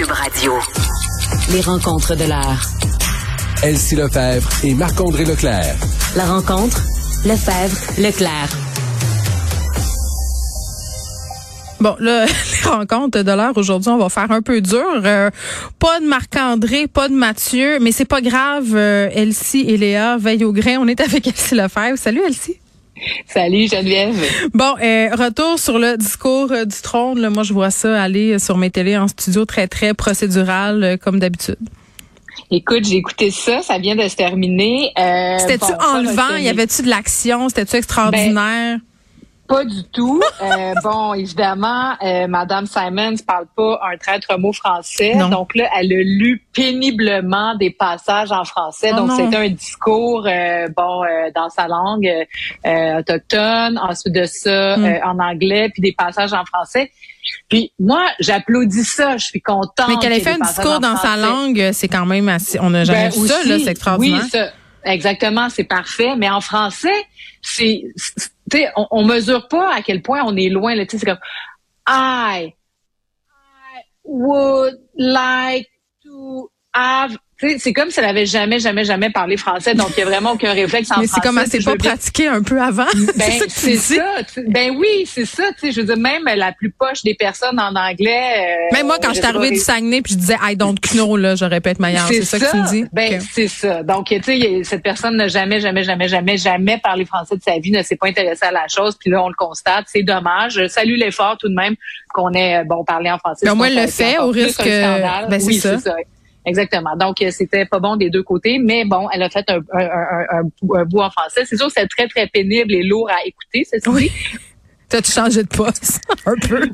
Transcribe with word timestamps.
Cube 0.00 0.12
Radio. 0.12 0.54
Les 1.52 1.60
rencontres 1.60 2.14
de 2.14 2.24
l'heure. 2.24 2.62
Elsie 3.62 3.96
Lefebvre 3.96 4.48
et 4.64 4.72
Marc-André 4.72 5.26
Leclerc. 5.26 5.76
La 6.16 6.24
rencontre, 6.24 6.80
Lefebvre, 7.26 7.76
Leclerc. 7.98 8.48
Bon, 11.80 11.96
là, 11.98 12.24
les 12.64 12.70
rencontres 12.70 13.20
de 13.20 13.30
l'heure 13.30 13.52
aujourd'hui, 13.56 13.90
on 13.90 13.98
va 13.98 14.08
faire 14.08 14.30
un 14.30 14.40
peu 14.40 14.62
dur. 14.62 15.02
Euh, 15.04 15.28
pas 15.78 16.00
de 16.00 16.06
Marc-André, 16.06 16.86
pas 16.86 17.08
de 17.10 17.14
Mathieu, 17.14 17.78
mais 17.78 17.92
c'est 17.92 18.06
pas 18.06 18.22
grave. 18.22 18.74
Euh, 18.74 19.10
Elsie 19.12 19.66
et 19.68 19.76
Léa 19.76 20.16
veillent 20.16 20.46
au 20.46 20.52
grain. 20.54 20.78
On 20.80 20.88
est 20.88 21.00
avec 21.02 21.26
Elsie 21.26 21.54
Lefebvre. 21.54 21.98
Salut 21.98 22.22
Elsie. 22.26 22.59
Salut 23.26 23.68
Geneviève. 23.68 24.16
Bon, 24.54 24.74
euh, 24.82 25.08
retour 25.14 25.58
sur 25.58 25.78
le 25.78 25.96
discours 25.96 26.52
euh, 26.52 26.64
du 26.64 26.76
trône. 26.82 27.20
Là, 27.20 27.30
moi, 27.30 27.42
je 27.42 27.52
vois 27.52 27.70
ça 27.70 28.02
aller 28.02 28.38
sur 28.38 28.56
mes 28.56 28.70
télés 28.70 28.96
en 28.96 29.08
studio 29.08 29.44
très, 29.44 29.68
très 29.68 29.94
procédural, 29.94 30.82
euh, 30.82 30.96
comme 30.96 31.18
d'habitude. 31.18 31.58
Écoute, 32.50 32.84
j'ai 32.84 32.96
écouté 32.96 33.30
ça, 33.30 33.62
ça 33.62 33.78
vient 33.78 33.94
de 33.94 34.08
se 34.08 34.16
terminer. 34.16 34.90
Euh, 34.98 35.38
C'était-tu 35.38 35.72
bon, 35.72 35.96
enlevant? 35.96 36.36
Y 36.36 36.48
avait-tu 36.48 36.82
de 36.82 36.88
l'action? 36.88 37.48
C'était-tu 37.48 37.76
extraordinaire? 37.76 38.78
Ben, 38.78 38.80
pas 39.50 39.64
du 39.64 39.82
tout. 39.92 40.22
Euh, 40.42 40.72
bon, 40.82 41.12
évidemment, 41.14 41.94
euh, 42.02 42.26
Madame 42.28 42.66
Simons 42.66 43.16
parle 43.26 43.46
pas 43.56 43.80
un 43.92 43.96
traître 43.98 44.38
mot 44.38 44.52
français. 44.52 45.14
Non. 45.16 45.28
Donc 45.28 45.54
là, 45.54 45.68
elle 45.78 45.92
a 45.92 46.02
lu 46.02 46.42
péniblement 46.54 47.54
des 47.56 47.70
passages 47.70 48.32
en 48.32 48.44
français. 48.44 48.90
Oh 48.94 48.96
donc 48.96 49.12
c'était 49.12 49.36
un 49.36 49.48
discours, 49.48 50.26
euh, 50.26 50.68
bon, 50.76 51.02
euh, 51.04 51.30
dans 51.34 51.50
sa 51.50 51.66
langue 51.68 52.08
euh, 52.66 52.98
autochtone. 53.00 53.78
Ensuite 53.78 54.14
de 54.14 54.24
ça, 54.24 54.76
Mm. 54.76 54.84
euh, 54.84 54.98
en 55.04 55.18
anglais, 55.18 55.68
puis 55.72 55.82
des 55.82 55.92
passages 55.92 56.32
en 56.32 56.44
français. 56.44 56.90
Puis 57.48 57.72
moi, 57.78 58.06
j'applaudis 58.20 58.84
ça. 58.84 59.16
Je 59.16 59.26
suis 59.26 59.40
contente. 59.42 59.88
mais 59.88 59.96
qu'elle 59.96 60.12
ait 60.12 60.20
fait 60.20 60.30
ait 60.30 60.40
un 60.40 60.46
discours 60.46 60.80
dans 60.80 60.96
sa 60.96 61.16
langue, 61.16 61.70
c'est 61.72 61.88
quand 61.88 62.06
même 62.06 62.28
assez. 62.28 62.58
On 62.60 62.70
n'a 62.70 62.84
jamais 62.84 63.10
Ben, 63.10 63.20
vu 63.20 63.28
ça, 63.28 63.44
là, 63.44 63.58
c'est 63.58 63.70
extraordinaire. 63.70 64.20
Oui, 64.22 64.28
ça, 64.30 64.46
exactement, 64.84 65.48
c'est 65.50 65.64
parfait. 65.64 66.14
Mais 66.16 66.30
en 66.30 66.40
français, 66.40 66.88
c'est- 67.42 67.82
tu 68.50 68.58
sais, 68.58 68.70
on, 68.76 68.86
on 68.90 69.04
mesure 69.04 69.48
pas 69.48 69.74
à 69.74 69.82
quel 69.82 70.02
point 70.02 70.22
on 70.24 70.36
est 70.36 70.48
loin. 70.48 70.74
Là, 70.74 70.84
tu 70.84 70.92
sais, 70.92 70.98
c'est 70.98 71.06
comme 71.06 71.20
I, 71.88 72.54
I 73.28 73.82
would 74.04 74.78
like 74.96 75.68
to 76.04 76.50
have. 76.72 77.16
C'est 77.58 77.72
comme 77.72 77.90
si 77.90 77.98
elle 78.00 78.06
avait 78.06 78.26
jamais, 78.26 78.58
jamais, 78.58 78.84
jamais 78.84 79.10
parlé 79.10 79.36
français. 79.36 79.74
Donc, 79.74 79.88
il 79.96 80.00
y 80.00 80.02
a 80.02 80.06
vraiment 80.06 80.32
aucun 80.32 80.52
réflexe 80.52 80.90
en 80.90 81.00
Mais 81.00 81.06
français. 81.06 81.20
c'est 81.22 81.28
comme 81.28 81.38
elle 81.38 81.46
s'est 81.46 81.60
Je 81.60 81.64
pas 81.64 81.70
veux 81.72 81.76
bien- 81.78 81.90
pratiqué 81.92 82.26
un 82.28 82.42
peu 82.42 82.60
avant. 82.60 82.84
ben, 83.16 83.30
c'est 83.48 83.76
ça 83.76 84.02
Ben 84.48 84.72
oui, 84.76 85.04
c'est 85.06 85.24
ça. 85.24 85.44
Tu 85.58 85.66
sais, 85.66 85.72
je 85.72 85.80
veux 85.80 85.86
dire, 85.86 85.96
même 85.96 86.24
la 86.36 86.52
plus 86.52 86.70
poche 86.70 87.02
des 87.02 87.14
personnes 87.14 87.58
en 87.58 87.74
anglais. 87.74 88.46
euh, 88.72 88.74
Même 88.76 88.86
moi, 88.86 88.98
quand 89.02 89.10
je 89.10 89.16
suis 89.20 89.24
arrivée 89.26 89.50
du 89.50 89.58
Saguenay 89.58 90.02
puis 90.02 90.14
je 90.14 90.18
disais 90.18 90.36
I 90.42 90.56
don't 90.56 90.76
know, 90.92 91.16
là, 91.16 91.34
pu 91.60 91.68
être 91.68 91.80
meilleure. 91.80 92.06
C'est 92.08 92.22
ça, 92.24 92.38
que 92.38 92.50
tu 92.50 92.56
me 92.56 92.68
dis? 92.68 92.84
Ben, 92.92 93.20
c'est 93.32 93.48
ça. 93.48 93.82
Donc, 93.82 94.06
tu 94.08 94.20
sais, 94.22 94.60
cette 94.64 94.82
personne 94.82 95.16
n'a 95.16 95.28
jamais, 95.28 95.60
jamais, 95.60 95.84
jamais, 95.84 96.08
jamais, 96.08 96.36
jamais 96.36 96.78
parlé 96.78 97.04
français 97.04 97.36
de 97.36 97.42
sa 97.42 97.58
vie, 97.58 97.70
ne 97.70 97.82
s'est 97.82 97.96
pas 97.96 98.08
intéressée 98.08 98.44
à 98.46 98.52
la 98.52 98.66
chose. 98.68 98.96
Puis 98.98 99.10
là, 99.10 99.22
on 99.22 99.28
le 99.28 99.34
constate. 99.34 99.86
C'est 99.88 100.02
dommage. 100.02 100.54
Je 100.54 100.68
salue 100.68 100.96
l'effort 100.96 101.36
tout 101.38 101.48
de 101.48 101.54
même 101.54 101.74
qu'on 102.12 102.32
ait, 102.32 102.58
euh, 102.58 102.64
bon, 102.64 102.84
parlé 102.84 103.10
en 103.10 103.18
français. 103.18 103.40
Mais 103.44 103.50
au 103.50 103.54
Je 103.54 103.58
moins, 103.58 103.70
le 103.70 103.86
fait, 103.86 104.18
au 104.18 104.28
risque 104.28 104.62
ben, 104.64 105.40
c'est 105.40 105.46
oui, 105.46 105.58
ça. 105.58 105.76
Exactement. 106.46 106.96
Donc, 106.96 107.20
euh, 107.22 107.30
c'était 107.30 107.66
pas 107.66 107.78
bon 107.80 107.96
des 107.96 108.08
deux 108.10 108.22
côtés, 108.22 108.58
mais 108.58 108.84
bon, 108.84 109.08
elle 109.12 109.22
a 109.22 109.28
fait 109.30 109.44
un, 109.50 109.58
un, 109.72 109.86
un, 109.86 110.40
un, 110.40 110.84
bout- 110.84 111.00
en 111.00 111.10
français. 111.10 111.44
C'est 111.44 111.56
sûr 111.56 111.66
que 111.66 111.72
c'est 111.76 111.86
très, 111.86 112.08
très 112.08 112.26
pénible 112.28 112.72
et 112.72 112.82
lourd 112.82 113.10
à 113.10 113.24
écouter, 113.26 113.64
ceci 113.70 113.88
Oui. 113.88 114.10
T'as-tu 114.88 115.12
changé 115.12 115.42
de 115.44 115.48
poste? 115.48 116.00
un 116.26 116.34
peu. 116.48 116.68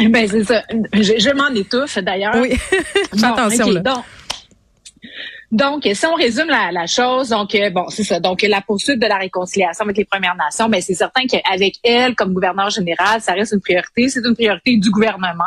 Ben, 0.10 0.26
c'est 0.28 0.44
ça. 0.44 0.62
Je, 0.92 1.00
je 1.18 1.32
m'en 1.34 1.48
étouffe, 1.54 1.98
d'ailleurs. 1.98 2.34
Oui. 2.36 2.56
Fais 2.56 2.82
Bon, 3.12 3.32
attention, 3.32 3.70
là. 3.70 3.80
Donc, 3.80 4.04
donc, 5.52 5.88
si 5.92 6.06
on 6.06 6.14
résume 6.14 6.48
la, 6.48 6.72
la 6.72 6.86
chose, 6.86 7.28
donc 7.30 7.54
euh, 7.54 7.70
bon, 7.70 7.86
c'est 7.88 8.04
ça. 8.04 8.20
Donc, 8.20 8.42
la 8.42 8.60
poursuite 8.60 9.00
de 9.00 9.06
la 9.06 9.16
réconciliation 9.16 9.84
avec 9.84 9.96
les 9.96 10.04
Premières 10.04 10.36
Nations, 10.36 10.68
ben 10.68 10.80
c'est 10.80 10.94
certain 10.94 11.26
qu'avec 11.26 11.74
elle, 11.82 12.14
comme 12.14 12.32
gouverneur 12.32 12.70
général, 12.70 13.20
ça 13.20 13.32
reste 13.32 13.52
une 13.52 13.60
priorité. 13.60 14.08
C'est 14.08 14.24
une 14.24 14.34
priorité 14.34 14.76
du 14.76 14.90
gouvernement. 14.90 15.44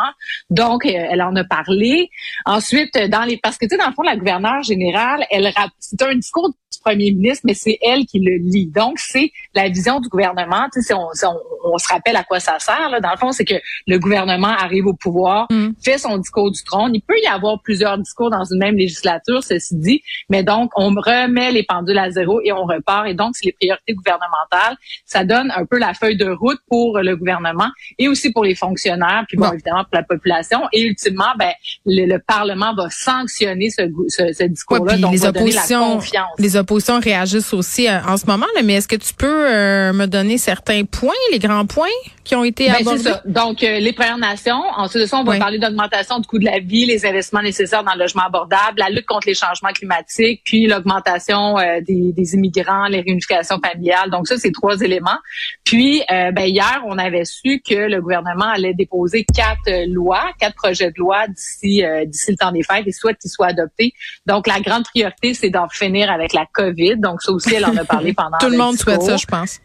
Donc, 0.49 0.85
euh, 0.85 0.89
elle 0.93 1.21
en 1.21 1.35
a 1.35 1.43
parlé. 1.43 2.09
Ensuite, 2.45 2.95
euh, 2.95 3.07
dans 3.07 3.23
les, 3.23 3.37
parce 3.37 3.57
que 3.57 3.65
tu 3.65 3.71
sais, 3.71 3.77
dans 3.77 3.87
le 3.87 3.93
fond, 3.93 4.03
la 4.03 4.15
gouverneure 4.15 4.63
générale, 4.63 5.25
elle, 5.29 5.51
c'est 5.79 6.01
un 6.01 6.15
discours 6.15 6.49
du 6.49 6.79
premier 6.83 7.11
ministre, 7.11 7.41
mais 7.45 7.53
c'est 7.53 7.77
elle 7.81 8.05
qui 8.05 8.19
le 8.19 8.37
lit. 8.37 8.67
Donc, 8.67 8.99
c'est 8.99 9.31
la 9.53 9.67
vision 9.69 9.99
du 9.99 10.07
gouvernement. 10.07 10.67
Tu 10.73 10.81
sais, 10.81 10.87
si 10.87 10.93
on, 10.93 11.09
si 11.13 11.25
on, 11.25 11.37
on 11.73 11.77
se 11.77 11.91
rappelle 11.91 12.15
à 12.15 12.23
quoi 12.23 12.39
ça 12.39 12.57
sert, 12.59 12.89
là, 12.89 12.99
dans 12.99 13.11
le 13.11 13.17
fond, 13.17 13.31
c'est 13.31 13.45
que 13.45 13.55
le 13.87 13.99
gouvernement 13.99 14.47
arrive 14.47 14.85
au 14.87 14.93
pouvoir, 14.93 15.47
Mm. 15.49 15.69
fait 15.83 15.97
son 15.97 16.17
discours 16.17 16.51
du 16.51 16.63
trône. 16.63 16.91
Il 16.93 17.01
peut 17.01 17.17
y 17.23 17.27
avoir 17.27 17.61
plusieurs 17.61 17.97
discours 17.97 18.29
dans 18.29 18.43
une 18.43 18.59
même 18.59 18.75
législature, 18.75 19.43
ceci 19.43 19.75
dit, 19.75 19.88
mais 20.29 20.43
donc 20.43 20.71
on 20.75 20.89
remet 20.89 21.51
les 21.51 21.63
pendules 21.63 21.97
à 21.97 22.09
zéro 22.11 22.39
et 22.43 22.51
on 22.51 22.63
repart. 22.65 23.07
Et 23.07 23.13
donc, 23.13 23.31
c'est 23.35 23.47
les 23.47 23.51
priorités 23.53 23.93
gouvernementales. 23.93 24.75
Ça 25.05 25.23
donne 25.23 25.51
un 25.55 25.65
peu 25.65 25.77
la 25.79 25.93
feuille 25.93 26.17
de 26.17 26.29
route 26.29 26.59
pour 26.69 26.99
le 26.99 27.15
gouvernement 27.15 27.69
et 27.97 28.07
aussi 28.07 28.31
pour 28.31 28.43
les 28.43 28.55
fonctionnaires, 28.55 29.23
puis 29.27 29.37
bon, 29.37 29.47
Bon. 29.47 29.53
évidemment 29.53 29.83
pour 29.83 29.95
la 29.95 30.03
population. 30.03 30.61
Et 30.73 30.81
ultimement, 30.81 31.33
ben, 31.37 31.51
le, 31.85 32.05
le 32.05 32.19
Parlement 32.19 32.73
va 32.75 32.87
sanctionner 32.89 33.69
ce, 33.69 33.83
ce, 34.07 34.33
ce 34.33 34.43
Ouais, 34.43 34.49
discours-là, 34.49 34.93
puis 34.93 35.01
donc 35.01 35.11
les 35.13 35.17
va 35.19 35.31
donner 35.31 35.51
la 35.51 35.61
oppositions, 35.61 35.91
confiance. 35.95 36.29
les 36.37 36.55
oppositions 36.55 36.99
réagissent 36.99 37.53
aussi 37.53 37.87
euh, 37.87 37.99
en 38.07 38.17
ce 38.17 38.25
moment. 38.25 38.45
Là, 38.55 38.61
mais 38.63 38.73
est-ce 38.75 38.87
que 38.87 38.95
tu 38.95 39.13
peux 39.13 39.27
euh, 39.47 39.93
me 39.93 40.05
donner 40.05 40.37
certains 40.37 40.83
points, 40.85 41.13
les 41.31 41.39
grands 41.39 41.65
points 41.65 41.87
qui 42.23 42.35
ont 42.35 42.43
été 42.43 42.67
Ben, 42.67 42.75
abordés? 42.81 42.99
ça. 43.03 43.21
Donc, 43.25 43.63
euh, 43.63 43.79
les 43.79 43.93
Premières 43.93 44.17
Nations. 44.17 44.61
Ensuite 44.77 45.01
de 45.03 45.07
ça, 45.07 45.17
on 45.17 45.23
va 45.23 45.31
Oui. 45.33 45.39
parler 45.39 45.57
d'augmentation 45.59 46.19
du 46.19 46.27
coût 46.27 46.39
de 46.39 46.45
la 46.45 46.59
vie, 46.59 46.85
les 46.85 47.05
investissements 47.05 47.41
nécessaires 47.41 47.83
dans 47.83 47.93
le 47.93 47.99
logement 47.99 48.23
abordable, 48.25 48.77
la 48.77 48.89
lutte 48.89 49.05
contre 49.05 49.27
les 49.27 49.33
changements 49.33 49.69
climatiques, 49.79 50.41
puis 50.45 50.67
l'augmentation 50.67 51.57
euh, 51.57 51.79
des, 51.81 52.11
des 52.13 52.33
immigrants, 52.35 52.87
les 52.87 53.01
réunifications 53.01 53.59
familiales. 53.59 54.09
Donc, 54.11 54.27
ça, 54.27 54.37
c'est 54.37 54.51
trois 54.51 54.79
éléments. 54.81 55.17
Puis, 55.63 56.01
euh, 56.11 56.31
ben, 56.31 56.43
hier, 56.43 56.83
on 56.85 56.97
avait 56.97 57.25
su 57.25 57.61
que 57.67 57.75
le 57.75 58.01
gouvernement 58.01 58.47
allait 58.47 58.73
déposer 58.73 59.25
quatre 59.35 59.67
euh, 59.67 59.85
lois, 59.87 60.31
quatre 60.39 60.55
projets 60.55 60.89
de 60.91 60.97
loi 60.97 61.27
d'ici 61.27 61.83
euh, 61.83 62.05
d'ici 62.05 62.31
le 62.31 62.37
temps 62.37 62.51
des 62.51 62.63
fêtes 62.63 62.87
et 62.87 62.91
souhaite 62.91 63.17
qu'ils 63.19 63.31
soient 63.31 63.47
adoptés. 63.47 63.93
Donc, 64.25 64.47
la 64.47 64.59
grande 64.59 64.83
priorité, 64.83 65.33
c'est 65.33 65.49
d'en 65.49 65.67
finir 65.69 66.11
avec 66.11 66.33
la 66.33 66.45
COVID. 66.53 66.97
Donc, 66.97 67.21
ça 67.21 67.31
aussi, 67.31 67.55
elle 67.55 67.65
en 67.65 67.77
a 67.77 67.85
parlé 67.85 68.13
pendant 68.17 68.37
Tout 68.39 68.49
le 68.49 68.57
monde 68.57 68.75
discours. 68.75 68.95
souhaite 68.95 69.03
ça, 69.03 69.17
je 69.17 69.25
pense. 69.25 69.59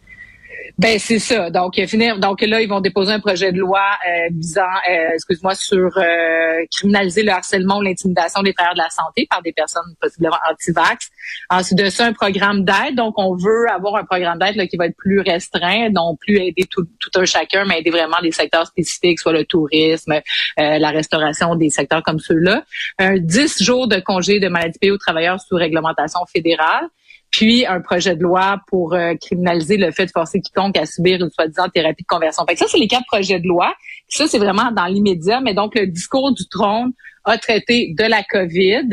Ben 0.77 0.99
c'est 0.99 1.19
ça. 1.19 1.49
Donc 1.49 1.75
finir. 1.87 2.19
Donc 2.19 2.41
là 2.41 2.61
ils 2.61 2.67
vont 2.67 2.81
déposer 2.81 3.13
un 3.13 3.19
projet 3.21 3.53
de 3.53 3.59
loi 3.59 3.79
euh, 3.79 4.27
visant, 4.31 4.61
euh, 4.89 5.13
excuse-moi, 5.13 5.55
sur 5.55 5.97
euh, 5.97 6.65
criminaliser 6.69 7.23
le 7.23 7.31
harcèlement 7.31 7.79
l'intimidation 7.81 8.41
des 8.41 8.53
travailleurs 8.53 8.75
de 8.75 8.81
la 8.81 8.89
santé 8.89 9.25
par 9.29 9.41
des 9.41 9.53
personnes 9.53 9.95
possiblement 10.01 10.35
anti-vax. 10.51 11.09
Ensuite 11.49 11.79
de 11.79 11.89
ça 11.89 12.05
un 12.05 12.11
programme 12.11 12.65
d'aide. 12.65 12.95
Donc 12.95 13.13
on 13.17 13.35
veut 13.35 13.69
avoir 13.69 13.95
un 13.95 14.03
programme 14.03 14.37
d'aide 14.37 14.67
qui 14.67 14.75
va 14.75 14.87
être 14.87 14.97
plus 14.97 15.21
restreint, 15.21 15.89
non 15.91 16.17
plus 16.17 16.35
aider 16.37 16.65
tout, 16.69 16.85
tout 16.99 17.19
un 17.19 17.25
chacun, 17.25 17.63
mais 17.63 17.79
aider 17.79 17.91
vraiment 17.91 18.17
des 18.21 18.31
secteurs 18.31 18.67
spécifiques, 18.67 19.19
soit 19.19 19.31
le 19.31 19.45
tourisme, 19.45 20.11
euh, 20.11 20.21
la 20.57 20.89
restauration, 20.89 21.55
des 21.55 21.69
secteurs 21.69 22.03
comme 22.03 22.19
ceux-là. 22.19 22.65
Un 22.99 23.17
10 23.17 23.63
jours 23.63 23.87
de 23.87 24.01
congé 24.01 24.41
de 24.41 24.49
maladie 24.49 24.77
payée 24.77 24.91
aux 24.91 24.97
travailleurs 24.97 25.39
sous 25.39 25.55
réglementation 25.55 26.19
fédérale 26.25 26.89
puis 27.35 27.65
un 27.65 27.81
projet 27.81 28.15
de 28.15 28.23
loi 28.23 28.61
pour 28.67 28.93
euh, 28.93 29.13
criminaliser 29.15 29.75
le 29.75 29.91
fait 29.91 30.05
de 30.05 30.11
forcer 30.11 30.39
quiconque 30.39 30.77
à 30.77 30.85
subir 30.85 31.21
une 31.21 31.29
soi-disant 31.29 31.67
thérapie 31.67 32.03
de 32.03 32.07
conversion. 32.07 32.45
Fait 32.47 32.53
que 32.53 32.59
ça, 32.59 32.65
c'est 32.69 32.77
les 32.77 32.87
quatre 32.87 33.05
projets 33.07 33.41
de 33.41 33.47
loi. 33.47 33.73
Ça, 34.07 34.25
c'est 34.25 34.37
vraiment 34.37 34.71
dans 34.71 34.85
l'immédiat. 34.85 35.41
Mais 35.41 35.53
donc, 35.53 35.75
le 35.75 35.85
discours 35.85 36.33
du 36.33 36.47
trône 36.47 36.93
a 37.25 37.37
traité 37.37 37.93
de 37.97 38.05
la 38.05 38.23
COVID, 38.23 38.87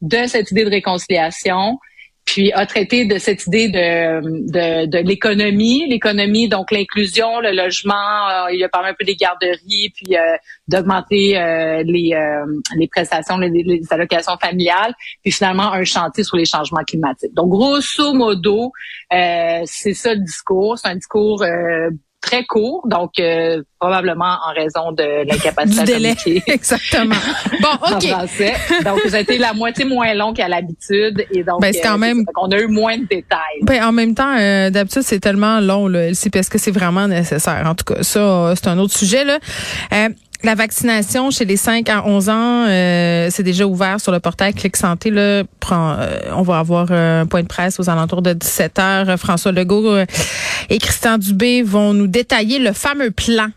de 0.00 0.26
cette 0.26 0.50
idée 0.50 0.64
de 0.64 0.70
réconciliation, 0.70 1.78
puis 2.24 2.52
a 2.52 2.64
traité 2.66 3.04
de 3.04 3.18
cette 3.18 3.46
idée 3.46 3.68
de, 3.68 4.20
de, 4.20 4.86
de 4.86 4.98
l'économie, 4.98 5.86
l'économie, 5.88 6.48
donc 6.48 6.70
l'inclusion, 6.70 7.40
le 7.40 7.52
logement, 7.52 7.92
euh, 8.28 8.52
il 8.52 8.62
a 8.64 8.68
parlé 8.68 8.90
un 8.90 8.94
peu 8.94 9.04
des 9.04 9.16
garderies, 9.16 9.92
puis 9.94 10.16
euh, 10.16 10.20
d'augmenter 10.66 11.38
euh, 11.38 11.82
les, 11.84 12.12
euh, 12.14 12.44
les 12.76 12.88
prestations, 12.88 13.36
les, 13.36 13.50
les 13.50 13.82
allocations 13.90 14.36
familiales, 14.40 14.94
puis 15.22 15.32
finalement 15.32 15.72
un 15.72 15.84
chantier 15.84 16.24
sur 16.24 16.36
les 16.36 16.46
changements 16.46 16.84
climatiques. 16.84 17.34
Donc, 17.34 17.50
grosso 17.50 18.14
modo, 18.14 18.72
euh, 19.12 19.62
c'est 19.66 19.94
ça 19.94 20.14
le 20.14 20.20
discours. 20.20 20.78
C'est 20.78 20.88
un 20.88 20.96
discours 20.96 21.44
très 22.24 22.44
court, 22.44 22.86
donc 22.88 23.10
euh, 23.18 23.62
probablement 23.78 24.38
en 24.48 24.52
raison 24.54 24.92
de 24.92 25.26
l'incapacité 25.28 25.84
Du 25.84 25.92
à 25.92 25.94
délai. 25.94 26.14
Exactement. 26.46 27.14
Bon, 27.60 27.68
en 27.82 27.96
OK. 27.96 28.06
français. 28.06 28.54
Donc, 28.84 29.00
ça 29.08 29.16
a 29.16 29.20
été 29.20 29.36
la 29.38 29.52
moitié 29.52 29.84
moins 29.84 30.14
long 30.14 30.32
qu'à 30.32 30.48
l'habitude. 30.48 31.24
Et 31.32 31.42
donc, 31.44 31.60
Ben, 31.60 31.72
c'est 31.72 31.80
quand 31.82 31.94
euh, 31.94 31.98
même- 31.98 32.18
ça. 32.18 32.24
Fait 32.26 32.32
qu'on 32.34 32.50
a 32.50 32.58
eu 32.60 32.66
moins 32.66 32.96
de 32.96 33.04
détails. 33.04 33.60
Ben, 33.62 33.84
en 33.84 33.92
même 33.92 34.14
temps, 34.14 34.34
euh, 34.38 34.70
d'habitude, 34.70 35.02
c'est 35.02 35.20
tellement 35.20 35.60
long, 35.60 35.86
là, 35.86 36.06
Elsie, 36.08 36.30
parce 36.30 36.48
que 36.48 36.58
c'est 36.58 36.70
vraiment 36.70 37.06
nécessaire. 37.08 37.62
En 37.66 37.74
tout 37.74 37.84
cas, 37.94 38.02
ça, 38.02 38.20
euh, 38.20 38.54
c'est 38.54 38.68
un 38.68 38.78
autre 38.78 38.96
sujet, 38.96 39.24
là. 39.24 39.38
La 40.44 40.54
vaccination 40.54 41.30
chez 41.30 41.46
les 41.46 41.56
5 41.56 41.88
à 41.88 42.06
11 42.06 42.28
ans, 42.28 42.66
euh, 42.68 43.28
c'est 43.30 43.42
déjà 43.42 43.66
ouvert 43.66 43.98
sur 43.98 44.12
le 44.12 44.20
portail 44.20 44.52
Clic 44.52 44.76
Santé. 44.76 45.10
Là, 45.10 45.42
euh, 45.72 46.18
on 46.36 46.42
va 46.42 46.58
avoir 46.58 46.88
euh, 46.90 47.22
un 47.22 47.26
point 47.26 47.42
de 47.42 47.48
presse 47.48 47.80
aux 47.80 47.88
alentours 47.88 48.20
de 48.20 48.34
17 48.34 48.78
heures. 48.78 49.18
François 49.18 49.52
Legault 49.52 49.86
euh, 49.86 50.04
et 50.68 50.76
Christian 50.76 51.16
Dubé 51.16 51.62
vont 51.62 51.94
nous 51.94 52.08
détailler 52.08 52.58
le 52.58 52.74
fameux 52.74 53.10
plan 53.10 53.48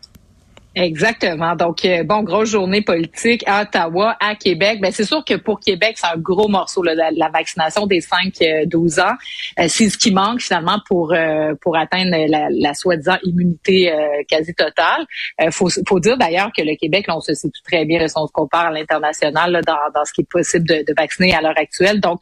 Exactement. 0.78 1.56
Donc, 1.56 1.84
euh, 1.86 2.04
bon, 2.04 2.22
grosse 2.22 2.50
journée 2.50 2.84
politique 2.84 3.44
à 3.48 3.64
Ottawa, 3.64 4.16
à 4.20 4.36
Québec. 4.36 4.80
Ben, 4.80 4.92
c'est 4.92 5.06
sûr 5.06 5.26
que 5.26 5.34
pour 5.34 5.60
Québec, 5.60 5.98
c'est 5.98 6.06
un 6.08 6.18
gros 6.18 6.48
morceau, 6.48 6.84
là, 6.84 6.94
la, 6.94 7.30
vaccination 7.30 7.88
des 7.88 8.00
5-12 8.00 9.02
ans. 9.02 9.16
Euh, 9.60 9.66
c'est 9.68 9.90
ce 9.90 9.98
qui 9.98 10.12
manque 10.12 10.42
finalement 10.42 10.80
pour 10.88 11.14
pour 11.62 11.78
atteindre 11.78 12.12
la, 12.30 12.48
la 12.50 12.74
soi-disant 12.74 13.18
immunité 13.24 13.92
quasi 14.28 14.54
totale. 14.54 15.06
Faut, 15.52 15.70
faut 15.88 16.00
dire 16.00 16.18
d'ailleurs 16.18 16.52
que 16.56 16.62
le 16.62 16.76
Québec, 16.76 17.06
là, 17.08 17.18
on 17.18 17.22
se 17.22 17.34
situe 17.34 17.62
très 17.64 17.86
bien 17.86 18.08
si 18.08 18.14
on 18.18 18.28
se 18.28 18.32
compare 18.32 18.68
à 18.68 18.72
l'international 18.72 19.62
dans, 19.66 19.78
dans 19.94 20.06
ce 20.06 20.14
qui 20.14 20.22
est 20.22 20.30
possible 20.30 20.68
de, 20.68 20.76
de 20.88 20.94
vacciner 20.98 21.34
à 21.34 21.42
l'heure 21.42 21.58
actuelle. 21.58 22.00
Donc, 22.00 22.22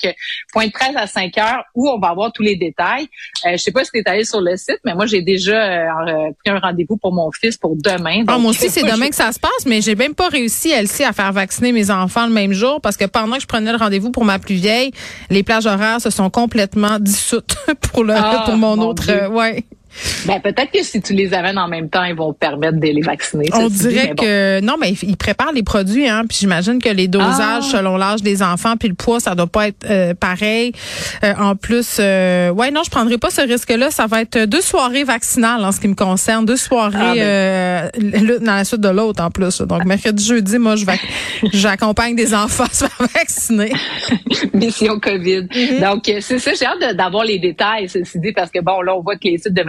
point 0.54 0.68
de 0.68 0.72
presse 0.72 0.96
à 0.96 1.08
5 1.08 1.38
heures 1.38 1.64
où 1.74 1.90
on 1.90 2.00
va 2.00 2.10
avoir 2.10 2.32
tous 2.32 2.44
les 2.44 2.56
détails. 2.56 3.08
je 3.46 3.58
sais 3.58 3.72
pas 3.72 3.84
si 3.84 3.92
tu 3.92 4.00
es 4.00 4.10
allé 4.10 4.24
sur 4.24 4.42
le 4.42 4.56
site, 4.56 4.80
mais 4.86 4.94
moi, 4.94 5.06
j'ai 5.06 5.22
déjà 5.22 5.88
pris 6.44 6.54
un 6.54 6.60
rendez-vous 6.60 6.98
pour 6.98 7.14
mon 7.14 7.32
fils 7.32 7.58
pour 7.58 7.76
demain. 7.76 8.24
Moi 8.46 8.52
aussi, 8.52 8.70
c'est 8.70 8.84
demain 8.84 9.10
que 9.10 9.16
ça 9.16 9.32
se 9.32 9.40
passe, 9.40 9.66
mais 9.66 9.82
j'ai 9.82 9.96
même 9.96 10.14
pas 10.14 10.30
réussi, 10.30 10.70
Elsie, 10.70 11.04
à 11.04 11.14
faire 11.14 11.34
vacciner 11.34 11.72
mes 11.72 11.90
enfants 11.90 12.28
le 12.28 12.32
même 12.34 12.54
jour 12.54 12.80
parce 12.80 12.96
que 12.96 13.06
pendant 13.06 13.38
que 13.38 13.42
je 13.42 13.48
prenais 13.48 13.72
le 13.72 13.78
rendez-vous 13.78 14.12
pour 14.12 14.24
ma 14.24 14.38
plus 14.38 14.56
vieille, 14.56 14.92
les 15.32 15.42
plages 15.42 15.66
horaires 15.66 16.00
se 16.00 16.12
sont 16.12 16.30
complètement 16.30 17.00
dissoutes 17.00 17.56
pour 17.82 18.04
le 18.04 18.14
ah, 18.16 18.44
pour 18.46 18.56
mon, 18.56 18.78
autre. 18.80 19.10
Euh, 19.10 19.30
ouais. 19.30 19.66
Ben 20.26 20.40
peut-être 20.42 20.72
que 20.72 20.84
si 20.84 21.02
tu 21.02 21.14
les 21.14 21.34
amènes 21.34 21.58
en 21.58 21.68
même 21.68 21.90
temps, 21.90 22.04
ils 22.04 22.16
vont 22.16 22.34
permettre 22.34 22.80
de 22.80 22.88
les 22.88 23.02
vacciner. 23.02 23.50
On 23.54 23.70
dirait 23.70 24.14
que 24.16 24.60
non, 24.62 24.76
mais 24.80 24.94
ils 25.02 25.18
préparent 25.18 25.54
les 25.54 25.64
produits, 25.64 26.08
hein. 26.08 26.24
Puis 26.28 26.40
j'imagine 26.42 26.82
que 26.82 26.90
les 26.90 27.08
dosages 27.08 27.36
ah. 27.40 27.78
selon 27.78 27.98
l'âge 27.98 28.22
des 28.22 28.42
enfants, 28.42 28.76
puis 28.78 28.90
le 28.90 28.96
poids, 28.96 29.20
ça 29.20 29.36
doit 29.36 29.48
pas 29.48 29.68
être 29.68 29.86
euh, 29.90 30.14
pareil. 30.14 30.74
Euh, 31.24 31.34
en 31.40 31.56
plus, 31.56 31.98
euh, 32.00 32.50
ouais, 32.50 32.72
non, 32.72 32.82
je 32.84 32.90
prendrai 32.90 33.18
pas 33.18 33.30
ce 33.30 33.42
risque-là. 33.42 33.92
Ça 33.92 34.08
va 34.08 34.22
être 34.22 34.46
deux 34.46 34.62
soirées 34.62 35.04
vaccinales 35.04 35.64
en 35.64 35.72
ce 35.72 35.80
qui 35.80 35.88
me 35.88 35.96
concerne, 35.96 36.46
deux 36.46 36.58
soirées 36.58 37.22
ah, 37.22 37.90
ben. 37.94 38.22
l'une 38.22 38.40
dans 38.40 38.56
la 38.56 38.66
suite 38.66 38.82
de 38.82 38.90
l'autre 38.90 39.24
en 39.24 39.32
plus. 39.32 39.62
Donc 39.62 39.86
mercredi, 39.86 40.24
jeudi, 40.26 40.58
moi, 40.58 40.76
je 40.76 40.86
vais, 40.86 41.00
j'accompagne 41.54 42.16
des 42.16 42.34
enfants 42.34 42.66
à 42.66 42.74
se 42.74 42.86
faire 42.86 43.08
vacciner. 43.14 43.72
Mission 44.54 45.00
Covid. 45.00 45.44
Mm-hmm. 45.44 45.82
Donc 45.82 46.04
c'est 46.22 46.40
ça, 46.40 46.52
j'ai 46.54 46.66
hâte 46.66 46.96
d'avoir 46.96 47.24
les 47.24 47.40
détails, 47.40 47.90
ceci 47.90 48.20
dit, 48.20 48.32
parce 48.34 48.52
que 48.52 48.60
bon, 48.60 48.82
là, 48.82 48.96
on 48.96 49.02
voit 49.02 49.16
que 49.16 49.28
les 49.28 49.38
sites 49.38 49.54
de 49.54 49.64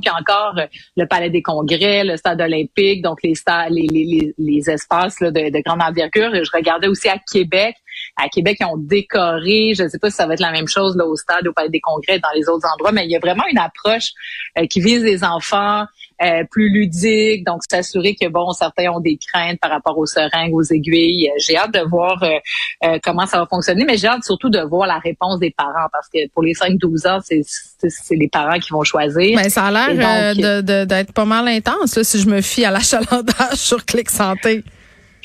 puis 0.00 0.10
encore 0.10 0.58
euh, 0.58 0.66
le 0.96 1.06
Palais 1.06 1.30
des 1.30 1.42
Congrès, 1.42 2.04
le 2.04 2.16
Stade 2.16 2.40
olympique, 2.40 3.02
donc 3.02 3.18
les, 3.22 3.34
les, 4.38 4.70
espaces 4.70 5.18
de, 5.20 5.62
grande 5.62 5.82
envergure. 5.82 6.30
Je 6.34 6.50
regardais 6.52 6.88
aussi 6.88 7.08
à 7.08 7.18
Québec. 7.18 7.76
À 8.16 8.28
Québec, 8.28 8.58
ils 8.60 8.66
ont 8.66 8.76
décoré. 8.76 9.74
Je 9.76 9.84
ne 9.84 9.88
sais 9.88 9.98
pas 9.98 10.10
si 10.10 10.16
ça 10.16 10.26
va 10.26 10.34
être 10.34 10.40
la 10.40 10.52
même 10.52 10.68
chose 10.68 10.96
là, 10.96 11.04
au 11.06 11.16
Stade, 11.16 11.46
au 11.46 11.52
Palais 11.52 11.70
des 11.70 11.80
Congrès, 11.80 12.18
dans 12.18 12.32
les 12.34 12.48
autres 12.48 12.66
endroits, 12.72 12.92
mais 12.92 13.04
il 13.04 13.10
y 13.10 13.16
a 13.16 13.20
vraiment 13.20 13.44
une 13.50 13.58
approche 13.58 14.10
euh, 14.58 14.66
qui 14.66 14.80
vise 14.80 15.02
les 15.02 15.24
enfants, 15.24 15.84
euh, 16.22 16.44
plus 16.48 16.68
ludique. 16.68 17.44
Donc, 17.44 17.62
s'assurer 17.68 18.14
que, 18.14 18.28
bon, 18.28 18.52
certains 18.52 18.88
ont 18.92 19.00
des 19.00 19.18
craintes 19.18 19.58
par 19.60 19.70
rapport 19.70 19.98
aux 19.98 20.06
seringues, 20.06 20.54
aux 20.54 20.62
aiguilles. 20.62 21.28
Euh, 21.28 21.32
j'ai 21.38 21.56
hâte 21.56 21.74
de 21.74 21.80
voir 21.80 22.22
euh, 22.22 22.98
comment 23.02 23.26
ça 23.26 23.40
va 23.40 23.46
fonctionner, 23.46 23.84
mais 23.84 23.96
j'ai 23.96 24.06
hâte 24.06 24.22
surtout 24.22 24.48
de 24.48 24.60
voir 24.60 24.86
la 24.86 24.98
réponse 24.98 25.40
des 25.40 25.50
parents 25.50 25.88
parce 25.90 26.08
que 26.08 26.28
pour 26.32 26.44
les 26.44 26.52
5-12 26.52 27.08
ans, 27.08 27.18
c'est, 27.24 27.42
c'est 27.44 28.14
les 28.14 28.28
parents 28.28 28.60
qui 28.60 28.70
vont 28.72 28.84
choisir. 28.84 29.36
Mais 29.36 29.50
ça 29.50 29.64
a 29.64 29.90
l'air 29.90 30.34
d'être 30.62 31.12
pas 31.12 31.24
mal 31.24 31.48
intense 31.48 32.00
si 32.00 32.20
je 32.20 32.28
me 32.28 32.40
fie 32.40 32.64
à 32.64 32.70
l'achalandage 32.70 33.54
sur 33.54 33.84
Clic 33.84 34.08
Santé. 34.08 34.62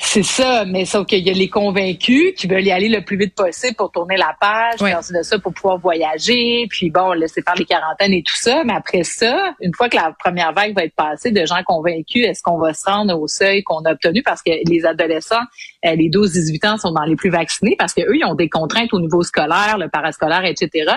C'est 0.02 0.22
ça, 0.22 0.64
mais 0.64 0.86
sauf 0.86 1.06
qu'il 1.06 1.24
y 1.24 1.30
a 1.30 1.34
les 1.34 1.50
convaincus 1.50 2.32
qui 2.34 2.46
veulent 2.46 2.64
y 2.64 2.72
aller 2.72 2.88
le 2.88 3.04
plus 3.04 3.18
vite 3.18 3.34
possible 3.34 3.76
pour 3.76 3.92
tourner 3.92 4.16
la 4.16 4.34
page, 4.40 4.78
puis 4.80 4.94
ensuite 4.94 5.18
de 5.18 5.22
ça 5.22 5.38
pour 5.38 5.52
pouvoir 5.52 5.78
voyager, 5.78 6.66
puis 6.70 6.90
bon, 6.90 7.12
laisser 7.12 7.42
faire 7.42 7.54
les 7.54 7.66
quarantaines 7.66 8.14
et 8.14 8.22
tout 8.22 8.34
ça. 8.34 8.64
Mais 8.64 8.72
après 8.72 9.04
ça, 9.04 9.54
une 9.60 9.74
fois 9.74 9.90
que 9.90 9.96
la 9.96 10.12
première 10.18 10.52
vague 10.52 10.74
va 10.74 10.84
être 10.84 10.94
passée 10.94 11.30
de 11.32 11.44
gens 11.44 11.62
convaincus, 11.64 12.24
est-ce 12.26 12.42
qu'on 12.42 12.58
va 12.58 12.72
se 12.72 12.88
rendre 12.88 13.20
au 13.20 13.28
seuil 13.28 13.62
qu'on 13.62 13.82
a 13.84 13.92
obtenu? 13.92 14.22
Parce 14.22 14.42
que 14.42 14.50
les 14.66 14.86
adolescents, 14.86 15.44
euh, 15.84 15.94
les 15.94 16.08
12-18 16.08 16.66
ans 16.66 16.78
sont 16.78 16.92
dans 16.92 17.04
les 17.04 17.14
plus 17.14 17.30
vaccinés 17.30 17.76
parce 17.78 17.92
qu'eux, 17.92 18.16
ils 18.16 18.24
ont 18.24 18.34
des 18.34 18.48
contraintes 18.48 18.92
au 18.94 19.00
niveau 19.00 19.22
scolaire, 19.22 19.76
le 19.78 19.88
parascolaire, 19.88 20.44
etc. 20.46 20.94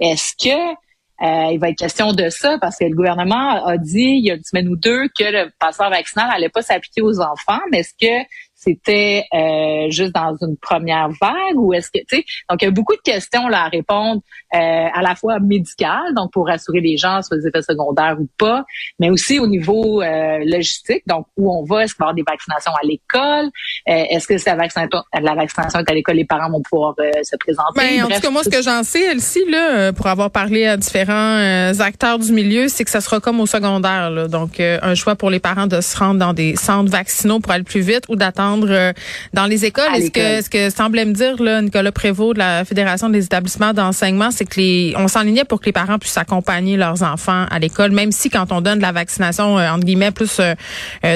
Est-ce 0.00 0.32
que 0.34 0.76
euh, 1.22 1.52
il 1.52 1.58
va 1.58 1.70
être 1.70 1.78
question 1.78 2.12
de 2.12 2.28
ça 2.28 2.58
parce 2.60 2.76
que 2.76 2.84
le 2.84 2.94
gouvernement 2.94 3.64
a 3.64 3.78
dit 3.78 4.18
il 4.18 4.26
y 4.26 4.30
a 4.30 4.34
une 4.34 4.42
semaine 4.42 4.68
ou 4.68 4.76
deux 4.76 5.08
que 5.08 5.24
le 5.24 5.50
passeport 5.58 5.90
vaccinal 5.90 6.28
n'allait 6.28 6.50
pas 6.50 6.62
s'appliquer 6.62 7.00
aux 7.00 7.20
enfants, 7.20 7.60
mais 7.70 7.78
est-ce 7.78 7.94
que 7.98 8.26
c'était 8.56 9.24
euh, 9.34 9.90
juste 9.90 10.14
dans 10.14 10.34
une 10.40 10.56
première 10.56 11.08
vague 11.20 11.56
ou 11.56 11.74
est-ce 11.74 11.90
que 11.90 11.98
tu 11.98 12.16
sais 12.16 12.24
donc 12.48 12.62
il 12.62 12.64
y 12.64 12.68
a 12.68 12.70
beaucoup 12.70 12.96
de 12.96 13.00
questions 13.02 13.48
là 13.48 13.64
à 13.64 13.68
répondre 13.68 14.22
euh, 14.54 14.58
à 14.58 15.02
la 15.02 15.14
fois 15.14 15.38
médicales 15.40 16.14
donc 16.14 16.32
pour 16.32 16.46
rassurer 16.46 16.80
les 16.80 16.96
gens 16.96 17.20
sur 17.20 17.36
les 17.36 17.46
effets 17.46 17.60
secondaires 17.60 18.16
ou 18.18 18.26
pas 18.38 18.64
mais 18.98 19.10
aussi 19.10 19.38
au 19.38 19.46
niveau 19.46 20.00
euh, 20.00 20.38
logistique 20.44 21.02
donc 21.06 21.26
où 21.36 21.52
on 21.52 21.64
va 21.64 21.84
est-ce 21.84 21.94
qu'il 21.94 21.98
va 22.00 22.06
y 22.06 22.08
avoir 22.08 22.14
des 22.14 22.24
vaccinations 22.26 22.72
à 22.72 22.86
l'école 22.86 23.50
est-ce 23.84 24.26
que 24.26 24.38
c'est 24.38 24.50
la 24.50 24.56
vaccination 24.56 25.02
la 25.20 25.34
vaccination 25.34 25.80
est 25.80 25.90
à 25.90 25.94
l'école 25.94 26.16
les 26.16 26.24
parents 26.24 26.50
vont 26.50 26.62
pouvoir 26.62 26.94
se 26.96 27.36
présenter? 27.36 27.72
Ben, 27.76 28.04
en 28.04 28.08
tout 28.08 28.20
cas 28.20 28.30
moi 28.30 28.42
ce 28.42 28.48
que 28.48 28.62
j'en 28.62 28.82
sais 28.82 29.04
Elsie 29.04 29.44
là 29.50 29.92
pour 29.92 30.06
avoir 30.06 30.30
parlé 30.30 30.66
à 30.66 30.78
différents 30.78 31.72
acteurs 31.78 32.18
du 32.18 32.32
milieu 32.32 32.68
c'est 32.68 32.84
que 32.84 32.90
ça 32.90 33.02
sera 33.02 33.20
comme 33.20 33.38
au 33.40 33.46
secondaire 33.46 34.10
là. 34.10 34.28
donc 34.28 34.60
un 34.60 34.94
choix 34.94 35.14
pour 35.14 35.28
les 35.28 35.40
parents 35.40 35.66
de 35.66 35.82
se 35.82 35.96
rendre 35.96 36.18
dans 36.18 36.32
des 36.32 36.56
centres 36.56 36.90
vaccinaux 36.90 37.40
pour 37.40 37.52
aller 37.52 37.64
plus 37.64 37.80
vite 37.80 38.04
ou 38.08 38.16
d'attendre 38.16 38.45
euh, 38.54 38.92
dans 39.32 39.46
les 39.46 39.64
écoles. 39.64 39.84
Est-ce 39.94 40.10
que 40.10 40.42
ce 40.42 40.50
que 40.50 40.70
semblait 40.70 41.04
me 41.04 41.12
dire 41.12 41.42
là, 41.42 41.62
Nicolas 41.62 41.92
Prévost 41.92 42.34
de 42.34 42.38
la 42.38 42.64
Fédération 42.64 43.08
des 43.08 43.24
établissements 43.24 43.72
d'enseignement, 43.72 44.30
c'est 44.30 44.44
que 44.44 44.60
les 44.60 44.94
on 44.96 45.08
s'enlignait 45.08 45.44
pour 45.44 45.60
que 45.60 45.66
les 45.66 45.72
parents 45.72 45.98
puissent 45.98 46.18
accompagner 46.18 46.76
leurs 46.76 47.02
enfants 47.02 47.46
à 47.50 47.58
l'école, 47.58 47.90
même 47.92 48.12
si 48.12 48.30
quand 48.30 48.52
on 48.52 48.60
donne 48.60 48.78
de 48.78 48.82
la 48.82 48.92
vaccination 48.92 49.58
euh, 49.58 49.70
entre 49.70 49.84
guillemets 49.84 50.10
plus 50.10 50.40
euh, 50.40 50.54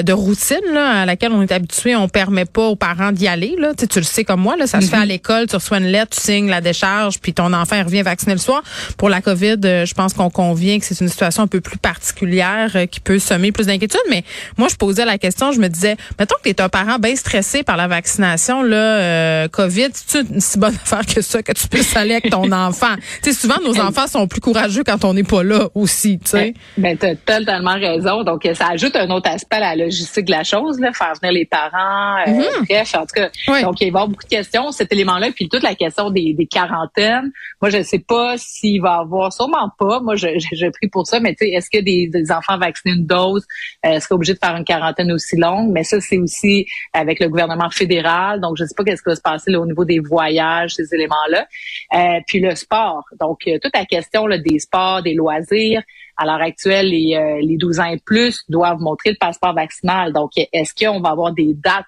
de 0.03 0.13
routine 0.13 0.57
là, 0.73 1.01
à 1.01 1.05
laquelle 1.05 1.31
on 1.31 1.41
est 1.41 1.51
habitué, 1.51 1.95
on 1.95 2.07
permet 2.07 2.45
pas 2.45 2.67
aux 2.67 2.75
parents 2.75 3.11
d'y 3.11 3.27
aller. 3.27 3.55
Là. 3.57 3.73
Tu, 3.77 3.87
tu 3.87 3.99
le 3.99 4.05
sais 4.05 4.23
comme 4.23 4.41
moi, 4.41 4.57
là, 4.57 4.67
ça 4.67 4.81
se 4.81 4.87
fait 4.87 4.95
à 4.95 5.03
mm-hmm. 5.03 5.07
l'école, 5.07 5.47
tu 5.47 5.55
reçois 5.55 5.77
une 5.77 5.85
lettre, 5.85 6.15
tu 6.15 6.21
signes 6.21 6.49
la 6.49 6.61
décharge, 6.61 7.19
puis 7.19 7.33
ton 7.33 7.53
enfant 7.53 7.83
revient 7.83 8.01
vacciner 8.01 8.33
le 8.33 8.39
soir. 8.39 8.61
Pour 8.97 9.09
la 9.09 9.21
COVID, 9.21 9.57
je 9.61 9.93
pense 9.93 10.13
qu'on 10.13 10.29
convient 10.29 10.79
que 10.79 10.85
c'est 10.85 10.99
une 10.99 11.09
situation 11.09 11.43
un 11.43 11.47
peu 11.47 11.61
plus 11.61 11.77
particulière 11.77 12.71
qui 12.89 12.99
peut 12.99 13.19
semer 13.19 13.51
plus 13.51 13.67
d'inquiétude. 13.67 14.01
Mais 14.09 14.23
moi, 14.57 14.67
je 14.69 14.75
posais 14.75 15.05
la 15.05 15.17
question, 15.17 15.51
je 15.51 15.59
me 15.59 15.67
disais, 15.67 15.95
mettons 16.19 16.35
que 16.43 16.49
tu 16.49 16.49
es 16.49 16.61
un 16.61 16.69
parent 16.69 16.97
bien 16.99 17.15
stressé 17.21 17.63
par 17.63 17.77
la 17.77 17.87
vaccination, 17.87 18.63
là, 18.63 18.75
euh, 18.75 19.47
COVID, 19.47 19.89
c'est 19.93 20.21
une 20.21 20.41
si 20.41 20.57
bonne 20.59 20.75
affaire 20.83 21.05
que 21.05 21.21
ça, 21.21 21.41
que 21.41 21.51
tu 21.53 21.67
puisses 21.67 21.95
aller 21.95 22.15
avec 22.15 22.29
ton 22.29 22.51
enfant. 22.51 22.95
Tu 23.23 23.31
sais, 23.31 23.39
souvent, 23.39 23.59
nos 23.63 23.79
enfants 23.79 24.07
sont 24.07 24.27
plus 24.27 24.41
courageux 24.41 24.83
quand 24.83 25.05
on 25.05 25.13
n'est 25.13 25.23
pas 25.23 25.43
là 25.43 25.69
aussi, 25.75 26.19
tu 26.19 26.31
sais. 26.31 26.53
Ben, 26.77 26.97
ben 26.97 26.97
tu 26.97 27.05
as 27.05 27.39
totalement 27.39 27.75
raison. 27.75 28.23
Donc, 28.23 28.47
ça 28.53 28.69
ajoute 28.71 28.95
un 28.95 29.09
autre 29.11 29.29
aspect 29.29 29.57
à 29.57 29.75
la 29.75 29.85
logistique 29.85 30.25
de 30.25 30.31
la 30.31 30.43
chose, 30.43 30.79
là, 30.79 30.91
faire 30.93 31.13
venir 31.21 31.33
les 31.33 31.45
parents, 31.45 32.17
euh, 32.27 32.31
mm-hmm. 32.31 32.67
bref, 32.67 32.95
en 32.95 33.01
tout 33.01 33.15
cas. 33.15 33.29
Donc, 33.61 33.79
il 33.81 33.85
va 33.85 33.85
y 33.85 33.87
avoir 33.89 34.07
beaucoup 34.07 34.23
de 34.23 34.29
questions, 34.29 34.71
cet 34.71 34.91
élément-là, 34.91 35.29
puis 35.35 35.47
toute 35.47 35.63
la 35.63 35.75
question 35.75 36.09
des, 36.09 36.33
des 36.33 36.47
quarantaines. 36.47 37.31
Moi, 37.61 37.69
je 37.69 37.77
ne 37.77 37.83
sais 37.83 37.99
pas 37.99 38.35
s'il 38.37 38.81
va 38.81 38.97
y 38.97 39.01
avoir, 39.01 39.31
sûrement 39.31 39.69
pas. 39.77 39.99
Moi, 40.01 40.15
je, 40.15 40.69
pris 40.71 40.87
pour 40.89 41.07
ça, 41.07 41.19
mais 41.19 41.35
tu 41.35 41.45
sais, 41.45 41.51
est-ce 41.51 41.69
que 41.69 41.83
des, 41.83 42.07
des 42.07 42.31
enfants 42.31 42.57
vaccinés 42.57 42.95
une 42.95 43.05
dose, 43.05 43.45
euh, 43.85 43.89
est-ce 43.89 44.07
qu'on 44.07 44.15
est 44.15 44.17
obligé 44.17 44.33
de 44.33 44.39
faire 44.43 44.55
une 44.55 44.65
quarantaine 44.65 45.11
aussi 45.11 45.37
longue? 45.37 45.71
Mais 45.71 45.83
ça, 45.83 45.99
c'est 45.99 46.17
aussi 46.17 46.65
avec 46.93 47.10
le 47.19 47.29
gouvernement 47.29 47.69
fédéral. 47.69 48.39
Donc, 48.41 48.57
je 48.57 48.63
ne 48.63 48.67
sais 48.67 48.75
pas 48.75 48.83
qu'est-ce 48.83 49.01
qui 49.01 49.09
va 49.09 49.15
se 49.15 49.21
passer 49.21 49.55
au 49.55 49.65
niveau 49.65 49.85
des 49.85 49.99
voyages, 49.99 50.75
ces 50.75 50.93
éléments-là. 50.93 51.47
Euh, 51.93 52.19
puis 52.27 52.39
le 52.39 52.55
sport. 52.55 53.03
Donc, 53.19 53.41
euh, 53.47 53.57
toute 53.61 53.75
la 53.75 53.85
question 53.85 54.27
là, 54.27 54.37
des 54.37 54.59
sports, 54.59 55.01
des 55.01 55.13
loisirs. 55.13 55.81
À 56.17 56.25
l'heure 56.25 56.41
actuelle, 56.41 56.89
les, 56.89 57.15
euh, 57.15 57.39
les 57.41 57.57
12 57.57 57.79
ans 57.79 57.85
et 57.85 57.97
plus 57.97 58.43
doivent 58.49 58.79
montrer 58.79 59.11
le 59.11 59.17
passeport 59.19 59.53
vaccinal. 59.53 60.13
Donc, 60.13 60.31
est-ce 60.35 60.73
qu'on 60.73 60.99
va 60.99 61.09
avoir 61.09 61.31
des 61.33 61.53
dates 61.53 61.85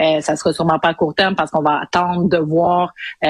euh, 0.00 0.20
ça 0.20 0.36
sera 0.36 0.52
sûrement 0.52 0.78
pas 0.78 0.88
à 0.88 0.94
court 0.94 1.14
terme 1.14 1.34
parce 1.34 1.50
qu'on 1.50 1.62
va 1.62 1.80
attendre 1.82 2.28
de 2.28 2.38
voir 2.38 2.92
euh, 3.24 3.28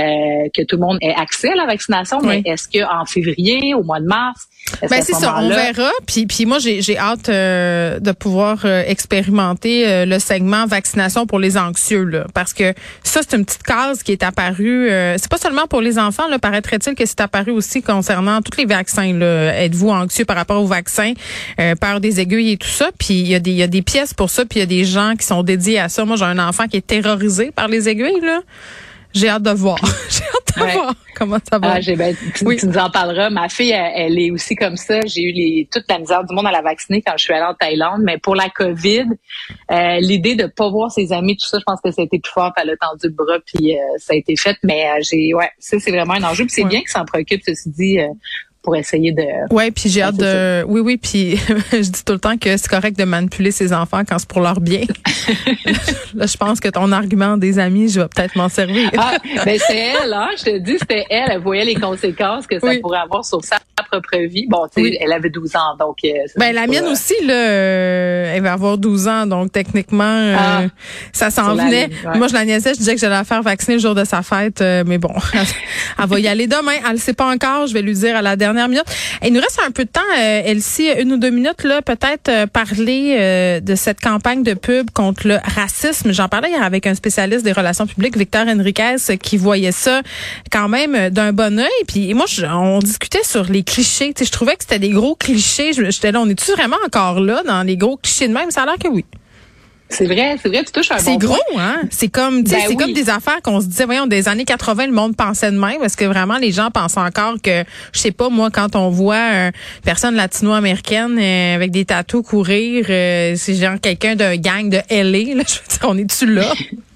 que 0.55 0.63
tout 0.65 0.77
le 0.77 0.83
monde 0.83 0.99
ait 1.01 1.15
accès 1.15 1.51
à 1.53 1.55
la 1.55 1.67
vaccination. 1.67 2.21
Mais 2.23 2.43
est-ce 2.45 2.69
qu'en 2.69 3.07
février, 3.07 3.75
au 3.75 3.83
mois 3.83 4.01
de 4.01 4.07
mars, 4.07 4.49
ben 4.83 5.01
c'est 5.03 5.15
ça, 5.15 5.37
on 5.39 5.49
verra. 5.49 5.91
Puis, 6.07 6.27
puis 6.27 6.45
moi, 6.45 6.59
j'ai, 6.59 6.83
j'ai 6.83 6.99
hâte 6.99 7.31
euh, 7.31 7.99
de 8.01 8.13
pouvoir 8.13 8.59
euh, 8.65 8.83
expérimenter 8.87 10.05
le 10.05 10.19
segment 10.19 10.67
vaccination 10.67 11.27
pour 11.27 11.39
les 11.39 11.57
anxieux, 11.57 12.05
là, 12.05 12.27
parce 12.35 12.53
que 12.53 12.75
ça, 13.03 13.21
c'est 13.27 13.37
une 13.37 13.45
petite 13.45 13.63
case 13.63 14.03
qui 14.03 14.13
est 14.13 14.23
apparue. 14.23 14.89
c'est 15.17 15.29
pas 15.29 15.39
seulement 15.39 15.67
pour 15.67 15.81
les 15.81 15.99
enfants, 15.99 16.29
là, 16.29 16.39
paraîtrait-il 16.39 16.95
que 16.95 17.07
c'est 17.07 17.21
apparu 17.21 17.51
aussi 17.51 17.83
concernant 17.83 18.43
tous 18.43 18.59
les 18.59 18.67
vaccins. 18.67 19.13
Là. 19.15 19.63
Êtes-vous 19.63 19.89
anxieux 19.89 20.25
par 20.25 20.37
rapport 20.37 20.61
aux 20.63 20.67
vaccins, 20.67 21.15
peur 21.81 22.01
des 22.01 22.21
aiguilles 22.21 22.53
et 22.53 22.57
tout 22.57 22.69
ça. 22.69 22.91
Puis 22.99 23.15
il 23.15 23.29
y 23.29 23.35
a 23.35 23.41
des, 23.41 23.53
il 23.53 23.57
y 23.57 23.63
a 23.63 23.67
des 23.67 23.83
pièces 23.83 24.13
pour 24.13 24.31
ça, 24.31 24.45
puis 24.45 24.59
il 24.59 24.61
y 24.61 24.63
a 24.63 24.67
des 24.67 24.85
gens 24.85 25.15
qui 25.19 25.27
sont 25.27 25.43
dédiés 25.43 25.79
à 25.79 25.89
ça. 25.89 26.05
Moi, 26.05 26.17
j'ai 26.17 26.25
un 26.25 26.39
enfant 26.39 26.58
qui 26.67 26.79
est 26.79 26.87
terrorisé 26.87 27.51
par 27.51 27.69
les 27.69 27.89
aiguilles, 27.89 28.21
là. 28.21 28.41
J'ai 29.15 29.29
hâte 29.29 29.43
de 29.43 29.51
voir. 29.51 29.79
J'ai 30.11 30.23
hâte 30.25 30.69
de 30.69 30.73
voir 30.75 30.95
comment 31.17 31.39
ça 31.51 31.59
va. 31.59 31.75
Ah, 31.75 31.95
ben, 31.97 32.15
tu, 32.35 32.45
nous 32.45 32.79
en 32.79 32.91
parleras. 32.91 33.31
Ma 33.31 33.49
fille, 33.49 33.71
elle, 33.71 34.19
est 34.19 34.31
aussi 34.31 34.55
comme 34.55 34.77
ça. 34.77 35.01
J'ai 35.07 35.23
eu 35.23 35.33
les, 35.33 35.69
toute 35.73 35.85
la 35.89 35.99
misère 35.99 36.25
du 36.25 36.35
monde 36.35 36.47
à 36.47 36.53
la 36.53 36.63
vacciner 36.63 37.03
quand 37.03 37.15
je 37.17 37.25
suis 37.25 37.33
allée 37.33 37.47
en 37.47 37.55
Thaïlande. 37.55 38.03
Mais 38.05 38.19
pour 38.19 38.37
la 38.37 38.49
COVID, 38.51 39.07
euh, 39.71 39.99
l'idée 40.01 40.37
de 40.37 40.47
pas 40.47 40.69
voir 40.69 40.91
ses 40.91 41.13
amis, 41.13 41.37
tout 41.37 41.49
ça, 41.49 41.59
je 41.59 41.65
pense 41.65 41.81
que 41.83 41.91
ça 41.91 42.03
a 42.03 42.05
été 42.05 42.19
plus 42.19 42.33
fort. 42.33 42.53
Elle 42.57 42.71
a 42.71 42.77
tendu 42.77 43.07
le 43.07 43.13
bras, 43.13 43.39
puis 43.45 43.75
euh, 43.75 43.81
ça 43.97 44.13
a 44.13 44.17
été 44.17 44.37
fait. 44.37 44.57
Mais 44.63 44.89
euh, 44.89 45.01
j'ai, 45.01 45.33
ouais, 45.35 45.51
ça, 45.59 45.79
c'est 45.81 45.91
vraiment 45.91 46.15
un 46.15 46.25
enjeu. 46.25 46.45
Puis 46.45 46.55
c'est 46.55 46.65
bien 46.65 46.83
que 46.83 46.91
s'en 46.91 47.05
préoccupe, 47.05 47.43
ceci 47.45 47.71
dit, 47.71 47.99
pour 48.69 48.77
essayer 48.77 49.13
de. 49.13 49.25
Ouais, 49.51 49.71
puis 49.71 49.89
j'ai 49.89 50.03
hâte 50.03 50.19
de. 50.19 50.63
Oui, 50.65 50.83
oui, 50.83 50.99
puis 50.99 51.37
je 51.73 51.89
dis 51.89 52.05
tout 52.05 52.13
le 52.13 52.19
temps 52.19 52.37
que 52.37 52.55
c'est 52.55 52.69
correct 52.69 52.99
de 52.99 53.05
manipuler 53.05 53.51
ses 53.51 53.73
enfants 53.73 54.03
quand 54.07 54.19
c'est 54.19 54.29
pour 54.29 54.43
leur 54.43 54.61
bien. 54.61 54.83
là, 56.15 56.27
je 56.27 56.37
pense 56.37 56.61
que 56.61 56.69
ton 56.69 56.93
argument 56.93 57.39
des 57.39 57.59
amis, 57.59 57.89
je 57.89 58.01
vais 58.01 58.09
peut-être 58.09 58.37
m'en 58.37 58.51
servir. 58.51 58.91
ah, 58.99 59.17
ben 59.43 59.59
c'est 59.59 59.95
elle, 60.03 60.13
hein, 60.13 60.29
je 60.37 60.45
te 60.45 60.59
dis, 60.59 60.77
c'était 60.79 61.07
elle. 61.09 61.31
Elle 61.31 61.41
voyait 61.41 61.65
les 61.65 61.77
conséquences 61.77 62.47
que 62.47 62.61
ça 62.61 62.73
pourrait 62.83 62.99
avoir 62.99 63.25
sur 63.25 63.43
sa 63.43 63.59
propre 63.91 64.17
vie. 64.27 64.47
Bon, 64.49 64.67
tu 64.75 64.83
sais, 64.83 64.99
elle 65.01 65.13
avait 65.13 65.31
12 65.31 65.57
ans, 65.57 65.77
donc. 65.79 65.99
Euh, 66.05 66.11
ben 66.37 66.55
la 66.55 66.67
mienne 66.67 66.87
aussi, 66.87 67.15
là, 67.25 67.35
euh, 67.35 68.35
elle 68.35 68.43
va 68.43 68.53
avoir 68.53 68.79
12 68.79 69.09
ans, 69.09 69.27
donc 69.27 69.53
techniquement, 69.53 70.05
euh, 70.05 70.37
ah, 70.39 70.63
ça 71.13 71.31
s'en 71.31 71.55
venait. 71.55 71.89
Moi, 72.15 72.29
je 72.29 72.35
la 72.35 72.45
niaisais, 72.45 72.75
je 72.75 72.79
disais 72.79 72.95
que 72.95 73.01
j'allais 73.01 73.17
la 73.17 73.25
faire 73.25 73.43
vacciner 73.43 73.77
le 73.77 73.81
jour 73.81 73.95
de 73.95 74.05
sa 74.05 74.23
fête, 74.23 74.63
mais 74.87 74.99
bon, 74.99 75.13
elle 75.99 76.07
va 76.07 76.21
y 76.21 76.29
aller 76.29 76.47
demain. 76.47 76.73
Elle 76.87 76.93
le 76.93 76.99
sait 76.99 77.15
pas 77.15 77.27
encore. 77.33 77.67
Je 77.67 77.75
vais 77.75 77.83
lui 77.83 77.95
dire 77.95 78.17
à 78.17 78.23
la 78.23 78.37
dernière 78.37 78.69
minute. 78.69 78.85
Il 79.25 79.33
nous 79.33 79.41
reste 79.41 79.61
un 79.67 79.71
peu 79.71 79.85
de 79.85 79.91
temps, 79.91 80.01
Elsie, 80.17 80.89
une 80.99 81.13
ou 81.13 81.17
deux 81.17 81.31
minutes 81.31 81.65
là, 81.65 81.83
peut-être 81.83 82.47
parler 82.47 83.61
de 83.61 83.75
cette 83.75 84.01
campagne 84.01 84.43
de 84.43 84.55
pub 84.55 84.91
contre 84.91 85.27
le 85.27 85.39
racisme. 85.43 86.13
J'en 86.13 86.29
parlais 86.29 86.51
hier 86.51 86.63
avec 86.63 86.87
un 86.87 86.95
spécialiste 86.95 87.45
des 87.45 87.53
relations 87.53 87.87
publiques, 87.87 88.17
Victor 88.17 88.47
Enriquez, 88.47 88.97
qui 89.21 89.37
voyait 89.37 89.73
ça 89.73 90.03
quand 90.51 90.69
même 90.69 91.11
d'un 91.11 91.33
bon 91.33 91.59
œil. 91.59 91.85
Puis 91.87 92.13
moi, 92.15 92.27
on 92.53 92.79
discutait 92.81 93.25
sur 93.25 93.45
les 93.45 93.63
clichés. 93.79 94.13
je 94.19 94.31
trouvais 94.31 94.57
que 94.57 94.65
c'était 94.65 94.79
des 94.81 94.91
gros 94.91 95.15
clichés. 95.15 95.73
J'étais 95.73 96.11
là, 96.11 96.21
on 96.21 96.29
est-tu 96.29 96.51
vraiment 96.53 96.77
encore 96.85 97.21
là 97.21 97.43
dans 97.47 97.63
les 97.63 97.77
gros 97.77 97.97
clichés 97.97 98.29
de 98.29 98.33
même? 98.33 98.51
Ça 98.51 98.63
a 98.63 98.67
l'air 98.67 98.79
que 98.79 98.89
oui. 98.89 99.05
C'est 99.91 100.05
vrai, 100.05 100.37
c'est 100.43 100.51
vrai, 100.51 100.63
tu 100.65 100.73
touches 100.73 100.91
un 100.91 100.99
C'est 100.99 101.17
gros, 101.17 101.39
hein? 101.57 101.81
C'est 101.91 102.09
comme, 102.09 102.43
ben 102.43 102.61
c'est 102.67 102.77
comme 102.77 102.93
des 102.93 103.09
affaires 103.09 103.41
qu'on 103.43 103.63
se 103.63 103.67
disait, 103.67 103.87
voyons, 103.87 104.07
des 104.07 104.29
années 104.29 104.45
80, 104.45 104.89
le 104.89 104.93
monde 104.93 105.17
pensait 105.17 105.51
de 105.51 105.59
même. 105.59 105.83
Est-ce 105.83 105.97
que 105.97 106.05
vraiment 106.05 106.37
les 106.37 106.53
gens 106.53 106.71
pensent 106.71 106.99
encore 106.99 107.37
que, 107.43 107.65
je 107.93 107.99
sais 107.99 108.11
pas, 108.11 108.29
moi, 108.29 108.51
quand 108.51 108.77
on 108.77 108.91
voit 108.91 109.17
une 109.17 109.53
personne 109.85 110.15
latino-américaine 110.15 111.19
euh, 111.19 111.55
avec 111.55 111.71
des 111.71 111.87
tatous 111.87 112.23
courir, 112.23 112.85
euh, 112.91 113.33
c'est 113.37 113.55
genre 113.55 113.81
quelqu'un 113.81 114.15
d'un 114.15 114.37
gang 114.37 114.69
de 114.69 114.79
LA, 114.91 115.37
là, 115.37 115.45
je 115.49 115.55
veux 115.55 115.69
dire, 115.71 115.85
on 115.85 115.97
est-tu 115.97 116.27
là? 116.27 116.53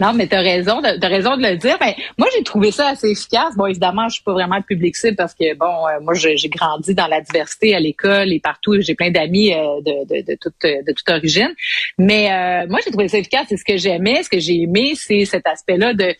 Non, 0.00 0.12
mais 0.12 0.26
tu 0.26 0.34
as 0.34 0.40
raison, 0.40 0.80
de, 0.80 1.06
raison 1.06 1.36
de 1.36 1.42
le 1.42 1.56
dire. 1.56 1.78
Ben, 1.78 1.92
moi, 2.18 2.28
j'ai 2.36 2.42
trouvé 2.42 2.70
ça 2.70 2.88
assez 2.88 3.10
efficace. 3.10 3.56
Bon, 3.56 3.66
évidemment, 3.66 4.08
je 4.08 4.14
suis 4.14 4.24
pas 4.24 4.32
vraiment 4.32 4.60
public 4.62 4.96
cible 4.96 5.16
parce 5.16 5.34
que 5.34 5.54
bon, 5.54 5.86
euh, 5.86 6.00
moi, 6.02 6.14
j'ai 6.14 6.48
grandi 6.48 6.94
dans 6.94 7.06
la 7.06 7.20
diversité 7.20 7.74
à 7.74 7.80
l'école 7.80 8.32
et 8.32 8.40
partout. 8.40 8.80
J'ai 8.80 8.94
plein 8.94 9.10
d'amis 9.10 9.52
euh, 9.52 9.80
de, 9.84 10.06
de, 10.06 10.26
de, 10.26 10.38
toute 10.40 10.54
de 10.62 10.92
toute 10.92 11.08
origine. 11.08 11.52
Mais 11.98 12.30
euh, 12.30 12.66
moi, 12.68 12.80
j'ai 12.84 12.90
trouvé 12.90 13.08
ça 13.08 13.18
efficace. 13.18 13.46
C'est 13.48 13.56
ce 13.56 13.64
que 13.64 13.76
j'aimais, 13.76 14.22
ce 14.22 14.28
que 14.28 14.38
j'ai 14.38 14.62
aimé, 14.62 14.92
c'est 14.94 15.24
cet 15.24 15.46
aspect-là 15.46 15.94
de 15.94 16.14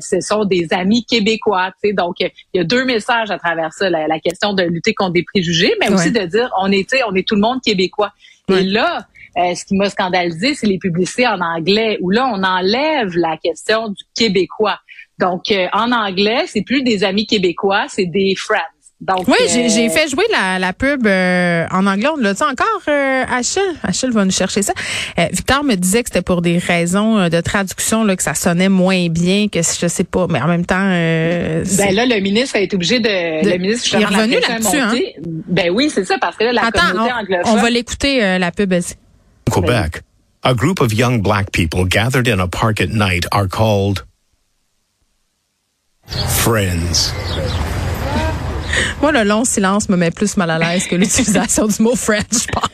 ce 0.00 0.20
sont 0.20 0.44
des 0.44 0.68
amis 0.72 1.04
québécois. 1.04 1.70
Tu 1.82 1.88
sais, 1.88 1.94
donc 1.94 2.16
il 2.20 2.30
y 2.54 2.60
a 2.60 2.64
deux 2.64 2.84
messages 2.84 3.30
à 3.30 3.38
travers 3.38 3.72
ça 3.72 3.90
la, 3.90 4.18
question 4.20 4.54
de 4.54 4.62
lutter 4.62 4.94
contre 4.94 5.12
des 5.12 5.22
préjugés, 5.22 5.74
mais 5.80 5.92
aussi 5.92 6.10
de 6.10 6.20
dire 6.20 6.50
on 6.60 6.70
est, 6.70 6.88
on 7.06 7.14
est 7.14 7.26
tout 7.26 7.34
le 7.34 7.40
monde 7.40 7.60
québécois. 7.62 8.12
Et 8.48 8.62
là, 8.62 9.06
euh, 9.36 9.54
ce 9.54 9.64
qui 9.64 9.74
m'a 9.76 9.90
scandalisé, 9.90 10.54
c'est 10.54 10.66
les 10.66 10.78
publicités 10.78 11.26
en 11.26 11.40
anglais 11.40 11.98
où 12.00 12.10
là, 12.10 12.30
on 12.32 12.42
enlève 12.42 13.16
la 13.16 13.36
question 13.36 13.88
du 13.88 14.02
québécois. 14.16 14.78
Donc, 15.18 15.52
euh, 15.52 15.66
en 15.72 15.92
anglais, 15.92 16.44
c'est 16.46 16.62
plus 16.62 16.82
des 16.82 17.04
amis 17.04 17.26
québécois, 17.26 17.84
c'est 17.88 18.06
des 18.06 18.34
friends. 18.36 18.58
Donc, 19.00 19.28
oui, 19.28 19.36
j'ai 19.48 19.86
euh, 19.86 19.90
fait 19.90 20.08
jouer 20.08 20.24
la, 20.32 20.58
la 20.58 20.72
pub 20.72 21.06
en 21.06 21.86
anglais. 21.86 22.08
On 22.12 22.16
l'a 22.16 22.32
dit 22.32 22.42
encore, 22.42 22.80
euh, 22.88 23.24
Achille? 23.28 23.60
Achille 23.82 24.10
va 24.10 24.24
nous 24.24 24.30
chercher 24.30 24.62
ça. 24.62 24.72
Victor 25.30 25.62
me 25.62 25.74
disait 25.74 26.02
que 26.02 26.08
c'était 26.08 26.22
pour 26.22 26.40
des 26.40 26.58
raisons 26.58 27.28
de 27.28 27.40
traduction 27.40 28.02
là, 28.02 28.16
que 28.16 28.22
ça 28.22 28.34
sonnait 28.34 28.70
moins 28.70 29.08
bien, 29.08 29.48
que 29.48 29.60
je 29.60 29.88
sais 29.88 30.04
pas, 30.04 30.26
mais 30.30 30.40
en 30.40 30.46
même 30.46 30.64
temps... 30.64 30.88
ben 30.88 31.64
là, 31.92 32.06
le 32.06 32.20
ministre 32.20 32.56
a 32.56 32.60
été 32.60 32.76
obligé 32.76 32.98
de... 32.98 33.46
le 33.46 33.58
ministre, 33.58 33.88
il 33.92 34.02
est 34.02 34.06
revenu 34.06 34.36
là-dessus. 34.40 34.78
Hein? 34.78 34.94
Ben 35.48 35.70
oui, 35.70 35.90
c'est 35.90 36.04
ça, 36.04 36.16
parce 36.18 36.36
que 36.36 36.44
là, 36.44 36.52
la 36.52 36.70
communauté 36.70 37.12
anglophone... 37.12 37.52
on 37.52 37.56
va 37.56 37.70
l'écouter, 37.70 38.38
la 38.38 38.50
pub. 38.52 38.72
Quebec, 39.50 40.02
a 40.42 40.54
group 40.54 40.80
of 40.80 40.92
young 40.92 41.22
black 41.22 41.52
people 41.52 41.84
gathered 41.84 42.28
in 42.28 42.40
a 42.40 42.48
park 42.48 42.80
at 42.80 42.90
night 42.90 43.24
are 43.32 43.48
called 43.48 44.04
friends. 46.06 47.12
Moi, 49.00 49.12
le 49.12 49.24
long 49.24 49.44
silence 49.44 49.88
me 49.88 49.96
met 49.96 50.14
plus 50.14 50.36
mal 50.36 50.50
à 50.50 50.58
l'aise 50.58 50.86
que 50.86 50.96
l'utilisation 50.96 51.66
du 51.66 51.82
mot 51.82 51.94
friends, 51.94 52.42
je 52.42 52.48
pense. 52.52 52.70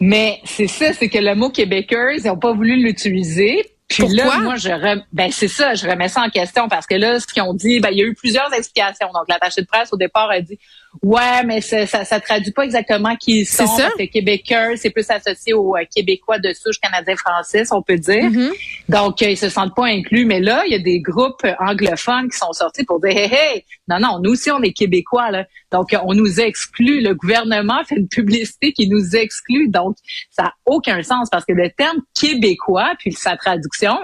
Mais 0.00 0.40
c'est 0.44 0.68
ça, 0.68 0.92
c'est 0.92 1.08
que 1.08 1.18
le 1.18 1.34
mot 1.34 1.50
québécois, 1.50 2.14
ils 2.14 2.26
n'ont 2.26 2.36
pas 2.38 2.52
voulu 2.52 2.76
l'utiliser. 2.82 3.64
Puis 3.88 4.06
là, 4.08 4.38
moi, 4.40 4.56
je 4.56 4.68
ben 5.12 5.30
c'est 5.30 5.48
ça, 5.48 5.74
je 5.74 5.88
remets 5.88 6.08
ça 6.08 6.22
en 6.22 6.28
question 6.28 6.68
parce 6.68 6.86
que 6.86 6.94
là, 6.94 7.18
ce 7.20 7.26
qu'ils 7.26 7.42
ont 7.42 7.54
dit, 7.54 7.80
ben 7.80 7.88
il 7.90 7.98
y 7.98 8.02
a 8.02 8.04
eu 8.04 8.14
plusieurs 8.14 8.52
explications. 8.52 9.08
Donc 9.14 9.24
l'attaché 9.28 9.62
de 9.62 9.66
presse 9.66 9.92
au 9.92 9.96
départ 9.96 10.30
a 10.30 10.40
dit 10.40 10.58
Ouais, 11.02 11.44
mais 11.44 11.60
ça, 11.60 11.86
ça, 11.86 12.20
traduit 12.20 12.50
pas 12.50 12.64
exactement 12.64 13.14
qui 13.16 13.40
ils 13.40 13.46
sont. 13.46 13.66
Parce 13.66 13.94
que 13.94 14.04
Québécois, 14.04 14.76
c'est 14.76 14.90
plus 14.90 15.08
associé 15.10 15.52
aux 15.52 15.76
euh, 15.76 15.84
Québécois 15.94 16.38
de 16.38 16.52
souche 16.52 16.80
canadien-français, 16.80 17.64
on 17.72 17.82
peut 17.82 17.98
dire. 17.98 18.24
Mm-hmm. 18.24 18.50
Donc, 18.88 19.22
euh, 19.22 19.30
ils 19.30 19.36
se 19.36 19.48
sentent 19.48 19.74
pas 19.74 19.86
inclus. 19.86 20.24
Mais 20.24 20.40
là, 20.40 20.62
il 20.66 20.72
y 20.72 20.74
a 20.74 20.78
des 20.78 21.00
groupes 21.00 21.46
anglophones 21.60 22.30
qui 22.30 22.38
sont 22.38 22.52
sortis 22.52 22.84
pour 22.84 23.00
dire, 23.00 23.16
hey, 23.16 23.30
hey, 23.32 23.64
non, 23.86 24.00
non, 24.00 24.18
nous 24.18 24.32
aussi, 24.32 24.50
on 24.50 24.62
est 24.62 24.72
Québécois. 24.72 25.30
Là. 25.30 25.44
Donc, 25.72 25.94
on 26.04 26.14
nous 26.14 26.40
exclut. 26.40 27.02
Le 27.02 27.14
gouvernement 27.14 27.84
fait 27.84 27.96
une 27.96 28.08
publicité 28.08 28.72
qui 28.72 28.88
nous 28.88 29.16
exclut. 29.16 29.68
Donc, 29.68 29.96
ça 30.30 30.44
n'a 30.44 30.54
aucun 30.66 31.02
sens 31.02 31.28
parce 31.30 31.44
que 31.44 31.52
le 31.52 31.70
terme 31.70 31.98
québécois, 32.18 32.92
puis 32.98 33.12
sa 33.12 33.36
traduction, 33.36 33.98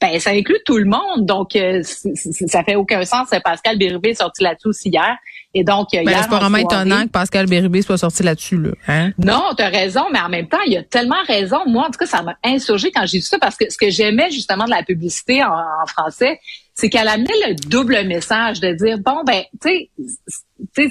ben 0.00 0.20
ça 0.20 0.30
inclut 0.30 0.58
tout 0.64 0.76
le 0.76 0.84
monde. 0.84 1.24
Donc, 1.24 1.56
euh, 1.56 1.82
ça 1.82 2.62
fait 2.64 2.74
aucun 2.74 3.04
sens. 3.04 3.30
Pascal 3.42 3.78
Bérubé 3.78 4.10
est 4.10 4.14
sorti 4.14 4.42
là-dessus 4.42 4.68
aussi 4.68 4.88
hier. 4.90 5.16
Et 5.54 5.64
donc, 5.64 5.88
ben, 5.92 6.06
c'est 6.06 6.28
pas 6.28 6.38
vraiment 6.38 6.58
étonnant 6.58 7.04
que 7.04 7.10
Pascal 7.10 7.46
Bérubé 7.46 7.80
soit 7.80 7.96
sorti 7.96 8.22
là-dessus, 8.22 8.58
là. 8.58 8.70
Hein? 8.88 9.12
Non, 9.16 9.54
tu 9.56 9.62
as 9.62 9.68
raison, 9.68 10.02
mais 10.12 10.20
en 10.20 10.28
même 10.28 10.48
temps, 10.48 10.60
il 10.66 10.72
y 10.74 10.76
a 10.76 10.82
tellement 10.82 11.22
raison. 11.26 11.60
Moi, 11.66 11.84
en 11.84 11.90
tout 11.90 11.98
cas, 11.98 12.04
ça 12.04 12.22
m'a 12.22 12.36
insurgé 12.44 12.90
quand 12.90 13.06
j'ai 13.06 13.18
vu 13.18 13.24
ça 13.24 13.38
parce 13.38 13.56
que 13.56 13.70
ce 13.70 13.78
que 13.78 13.88
j'aimais 13.88 14.30
justement 14.30 14.66
de 14.66 14.70
la 14.70 14.82
publicité 14.82 15.42
en, 15.42 15.86
français, 15.86 16.38
c'est 16.76 16.90
qu'elle 16.90 17.08
amenait 17.08 17.48
le 17.48 17.54
double 17.68 18.04
message 18.04 18.60
de 18.60 18.72
dire 18.72 18.98
bon 18.98 19.22
ben 19.24 19.42
tu 19.60 19.68
sais 19.68 19.90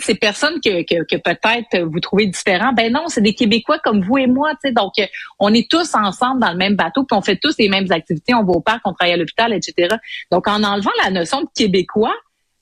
ces 0.02 0.16
personnes 0.16 0.60
que, 0.64 0.82
que, 0.84 1.04
que 1.04 1.22
peut-être 1.22 1.86
vous 1.86 2.00
trouvez 2.00 2.28
différents, 2.28 2.74
ben 2.74 2.92
non, 2.92 3.08
c'est 3.08 3.22
des 3.22 3.34
Québécois 3.34 3.80
comme 3.84 4.02
vous 4.04 4.18
et 4.18 4.28
moi, 4.28 4.52
tu 4.54 4.70
sais. 4.70 4.72
Donc, 4.72 4.94
on 5.40 5.54
est 5.54 5.70
tous 5.70 5.94
ensemble 5.96 6.42
dans 6.42 6.52
le 6.52 6.58
même 6.58 6.76
bateau, 6.76 7.04
puis 7.04 7.18
on 7.18 7.22
fait 7.22 7.38
tous 7.38 7.56
les 7.60 7.70
mêmes 7.70 7.92
activités, 7.92 8.34
on 8.34 8.44
va 8.44 8.54
au 8.54 8.62
parc, 8.62 8.82
on 8.86 8.94
travaille 8.94 9.14
à 9.14 9.18
l'hôpital, 9.18 9.54
etc. 9.54 9.96
Donc, 10.32 10.48
en 10.48 10.64
enlevant 10.64 10.92
la 11.04 11.12
notion 11.12 11.42
de 11.42 11.48
Québécois, 11.56 12.14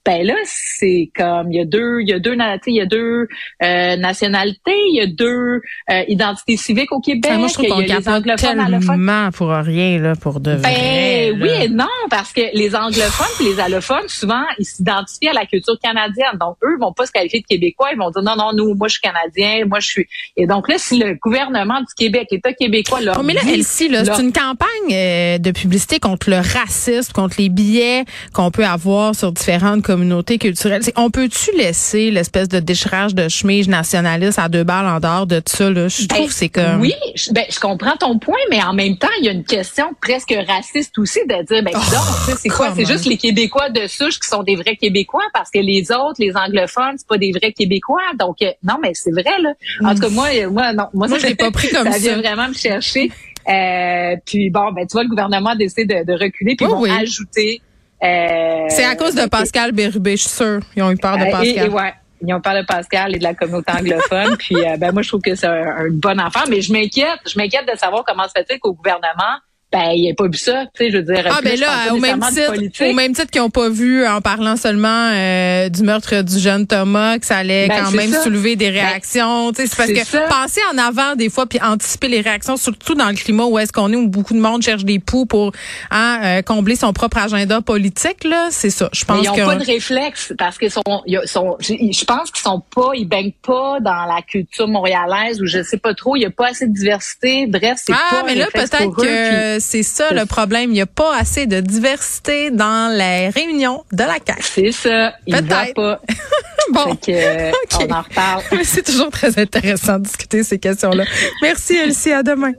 ben 0.06 0.26
là 0.26 0.36
c'est 0.46 1.10
comme 1.16 1.52
il 1.52 1.58
y 1.58 1.62
a 1.62 1.66
deux 1.66 2.02
il 2.02 2.10
y 2.10 2.14
a 2.14 2.20
deux 2.20 2.36
il 2.68 2.76
y 2.76 2.82
a 2.82 2.86
deux 2.86 3.28
euh, 3.64 3.96
nationalités 3.96 4.78
il 4.90 4.98
y 4.98 5.02
a 5.02 5.08
deux 5.08 5.62
euh, 5.90 6.04
identités 6.08 6.58
civiques 6.58 6.92
au 6.92 7.00
Québec 7.00 7.32
moi 7.38 7.48
je 7.48 7.54
trouve 7.54 7.68
qu'on 7.68 7.86
capote 7.86 8.26
tellement 8.38 9.32
pour 9.32 9.50
rien 9.50 10.00
là 10.00 10.16
pour 10.16 10.40
de 10.40 10.56
ben 10.56 11.42
oui 11.42 11.50
et 11.62 11.70
non 11.70 11.86
parce 12.10 12.34
que 12.34 12.42
les 12.54 12.76
anglophones 12.76 13.46
et 13.46 13.54
les 13.54 13.60
allophones 13.60 14.08
souvent 14.08 14.44
ils 14.60 14.66
s'identifient 14.66 15.30
à 15.30 15.34
la 15.34 15.46
culture 15.46 15.78
canadienne. 15.82 16.38
Donc 16.40 16.58
eux 16.64 16.78
vont 16.80 16.94
pas 16.94 17.06
se 17.06 17.12
qualifier 17.12 17.42
de 17.42 17.46
québécois 17.46 17.90
ils 17.94 17.98
vont 17.98 18.10
dire 18.10 18.24
non 18.24 18.36
non 18.36 18.52
nous 18.54 18.76
moi 18.76 18.88
je 18.88 18.94
suis 18.94 19.02
canadien 19.02 19.66
moi 19.66 19.80
je 19.80 19.88
suis 19.88 20.08
et 20.36 20.48
donc 20.48 20.68
là 20.68 20.76
si 20.78 21.00
le 21.00 21.16
gouvernement 21.16 21.80
du 21.80 21.94
Québec 21.96 22.28
l'État 22.32 22.54
québécois 22.54 23.02
là 23.02 23.14
oh, 23.18 23.24
mais 23.24 23.34
là 23.34 23.42
c'est 23.44 23.88
une 23.88 24.34
campagne 24.34 24.68
euh, 24.92 25.38
de 25.38 25.52
publicité 25.52 26.00
contre 26.00 26.30
le 26.30 26.38
racisme 26.38 27.14
contre 27.14 27.36
les 27.40 27.50
billets 27.50 28.06
qu'on 28.34 28.52
peut 28.52 28.66
avoir 28.66 29.16
sur 29.16 29.32
différentes 29.32 29.84
communauté 29.94 30.40
culturelle. 30.40 30.82
On 30.96 31.12
peut-tu 31.12 31.56
laisser 31.56 32.10
l'espèce 32.10 32.50
de 32.50 32.60
déchirage 32.60 33.14
de 33.14 33.30
chemise 33.30 33.68
nationaliste 33.68 34.40
à 34.40 34.50
deux 34.50 34.64
balles 34.64 34.88
en 34.88 35.00
dehors 35.00 35.28
de 35.28 35.40
ça? 35.46 35.70
Là? 35.70 35.88
Je 35.88 36.08
trouve 36.08 36.28
que 36.28 36.34
c'est 36.34 36.50
comme... 36.50 36.82
Oui, 36.82 36.94
je, 37.16 37.32
ben, 37.32 37.44
je 37.48 37.60
comprends 37.60 37.96
ton 37.96 38.18
point, 38.18 38.44
mais 38.50 38.64
en 38.64 38.74
même 38.74 38.98
temps, 38.98 39.14
il 39.20 39.26
y 39.26 39.30
a 39.30 39.32
une 39.32 39.44
question 39.44 39.86
presque 40.02 40.34
raciste 40.48 40.98
aussi 40.98 41.20
de 41.28 41.46
dire, 41.46 41.64
ben, 41.64 41.74
oh, 41.76 42.32
c'est 42.40 42.50
quoi? 42.50 42.74
C'est 42.76 42.86
juste 42.86 43.06
les 43.06 43.18
Québécois 43.18 43.70
de 43.70 43.86
souche 43.86 44.20
qui 44.20 44.28
sont 44.28 44.42
des 44.42 44.56
vrais 44.56 44.76
Québécois 44.78 45.26
parce 45.32 45.52
que 45.52 45.60
les 45.60 45.92
autres, 45.92 46.20
les 46.20 46.36
anglophones, 46.36 46.96
c'est 46.98 47.08
pas 47.08 47.20
des 47.20 47.32
vrais 47.32 47.52
Québécois. 47.52 48.02
Donc, 48.20 48.42
euh, 48.42 48.52
non, 48.64 48.78
mais 48.82 48.94
c'est 48.96 49.12
vrai, 49.12 49.40
là. 49.42 49.54
En 49.84 49.94
tout 49.94 50.02
cas, 50.02 50.10
moi, 50.10 50.30
euh, 50.34 50.50
moi, 50.50 50.74
non. 50.74 50.86
Moi, 50.94 51.08
je 51.08 51.28
l'ai 51.28 51.36
pas 51.36 51.52
pris 51.52 51.70
comme 51.72 51.86
ça. 51.86 51.94
Ça 51.94 52.00
vient 52.00 52.18
vraiment 52.18 52.48
me 52.48 52.56
chercher. 52.56 53.12
Euh, 53.48 54.16
puis 54.26 54.50
bon, 54.50 54.72
ben 54.72 54.88
tu 54.88 54.94
vois, 54.94 55.04
le 55.04 55.10
gouvernement 55.10 55.54
décide 55.56 55.90
de, 55.90 56.06
de 56.06 56.14
reculer 56.14 56.56
puis 56.56 56.66
ils 56.66 56.70
vont 56.70 56.84
ajouter 56.86 57.62
c'est 58.04 58.86
à 58.86 58.96
cause 58.96 59.16
de 59.16 59.28
Pascal 59.28 59.72
Bérubé, 59.72 60.18
je 60.18 60.24
suis 60.24 60.30
sûre. 60.30 60.62
Ils 60.76 60.84
ont 60.84 60.92
eu 60.92 60.98
peur 60.98 61.18
de 61.18 61.24
euh, 61.24 61.32
Pascal. 61.32 61.70
ouais, 61.70 61.94
ils 62.22 62.34
ont 62.34 62.42
peur 62.42 62.56
de 62.56 62.66
Pascal 62.66 63.16
et 63.16 63.20
de 63.20 63.24
la 63.24 63.34
communauté 63.34 63.72
anglophone. 63.72 64.38
puis 64.40 64.56
euh, 64.56 64.78
ben 64.78 64.92
moi, 64.92 65.02
je 65.02 65.08
trouve 65.08 65.22
que 65.22 65.36
c'est 65.36 65.48
un, 65.48 65.90
bon 65.90 66.20
enfant. 66.20 66.42
Mais 66.50 66.62
je 66.62 66.74
m'inquiète. 66.74 67.20
Je 67.26 67.38
m'inquiète 67.38 67.68
de 67.72 67.78
savoir 67.78 68.04
comment 68.06 68.24
se 68.24 68.34
fait-il 68.36 68.60
qu'au 68.60 68.74
gouvernement, 68.74 69.38
ben 69.74 69.92
il 69.96 70.10
a 70.12 70.14
pas 70.14 70.28
vu 70.28 70.38
ça, 70.38 70.66
tu 70.76 70.86
sais, 70.86 70.92
je 70.92 70.98
veux 70.98 71.04
dire. 71.04 71.26
Ah 71.30 71.40
ben 71.44 71.60
là, 71.60 71.94
au 71.94 71.98
même 71.98 72.20
titre, 72.22 72.84
au 72.90 72.94
même 72.94 73.14
titre 73.14 73.32
qu'ils 73.32 73.42
n'ont 73.42 73.50
pas 73.50 73.70
vu 73.70 74.06
en 74.06 74.22
parlant 74.22 74.56
seulement 74.56 75.10
euh, 75.12 75.68
du 75.70 75.82
meurtre 75.82 76.22
du 76.22 76.38
jeune 76.38 76.68
Thomas, 76.68 77.18
que 77.18 77.26
ça 77.26 77.38
allait 77.38 77.68
ben, 77.68 77.84
quand 77.84 77.92
même 77.92 78.14
soulever 78.14 78.56
des 78.56 78.72
ben, 78.72 78.86
réactions. 78.86 79.52
tu 79.52 79.64
sais, 79.64 79.68
c'est 79.68 79.76
parce 79.76 79.90
que 79.92 80.30
penser 80.30 80.62
en 80.72 80.78
avant 80.78 81.16
des 81.16 81.30
fois 81.30 81.48
puis 81.48 81.60
anticiper 81.62 82.08
les 82.08 82.22
réactions, 82.22 82.56
surtout 82.56 82.94
dans 82.94 83.10
le 83.10 83.16
climat 83.16 83.46
où 83.46 83.58
est-ce 83.58 83.74
qu'on 83.74 83.92
est 83.92 83.96
où 83.96 84.08
beaucoup 84.08 84.36
de 84.36 84.40
monde 84.40 84.62
cherche 84.62 84.86
des 84.86 85.00
poux 85.00 85.26
pour 85.26 85.52
hein, 85.90 86.20
euh, 86.24 86.42
combler 86.44 86.76
son 86.76 86.94
propre 86.94 87.18
agenda 87.18 87.62
politique 87.62 88.24
là, 88.24 88.50
c'est 88.52 88.70
ça. 88.70 88.90
Je 88.94 89.06
pense 89.06 89.26
ils 89.26 89.28
n'ont 89.28 89.46
pas 89.46 89.56
de 89.56 89.66
réflexe 89.66 90.34
parce 90.38 90.60
qu'ils 90.60 90.72
sont, 90.72 90.84
sont, 91.26 91.58
je 91.60 92.06
pense 92.06 92.30
qu'ils 92.30 92.44
sont 92.44 92.62
pas, 92.76 92.92
ils 92.94 93.06
baignent 93.06 93.34
pas 93.46 93.80
dans 93.80 94.06
la 94.06 94.22
culture 94.22 94.68
montréalaise 94.68 95.42
ou 95.42 95.48
je 95.48 95.64
sais 95.64 95.78
pas 95.78 95.96
trop, 95.96 96.16
il 96.16 96.22
y 96.22 96.26
a 96.26 96.30
pas 96.30 96.50
assez 96.50 96.68
de 96.68 96.74
diversité. 96.74 97.48
Bref, 97.48 97.80
c'est 97.84 97.94
ah, 97.94 98.22
mais 98.26 98.36
là 98.36 98.48
peut-être 98.54 98.96
que 98.96 99.63
c'est 99.64 99.84
ça 99.84 100.12
le 100.14 100.26
problème. 100.26 100.70
Il 100.70 100.74
n'y 100.74 100.82
a 100.82 100.86
pas 100.86 101.18
assez 101.18 101.48
de 101.48 101.60
diversité 101.60 102.52
dans 102.52 102.96
les 102.96 103.30
réunions 103.30 103.84
de 103.92 104.04
la 104.04 104.18
CAQ. 104.26 104.44
C'est 104.44 104.72
ça. 104.72 105.14
Il 105.26 105.36
va 105.36 105.66
pas. 105.74 106.02
bon. 106.72 106.96
Que, 106.96 107.52
On 107.80 107.92
en 107.92 108.02
reparle. 108.02 108.44
c'est 108.64 108.84
toujours 108.84 109.10
très 109.10 109.40
intéressant 109.40 110.00
de 110.00 110.04
discuter 110.04 110.44
ces 110.44 110.60
questions-là. 110.60 111.06
Merci, 111.42 111.76
Elsie. 111.76 112.12
À 112.12 112.24
demain. 112.24 112.54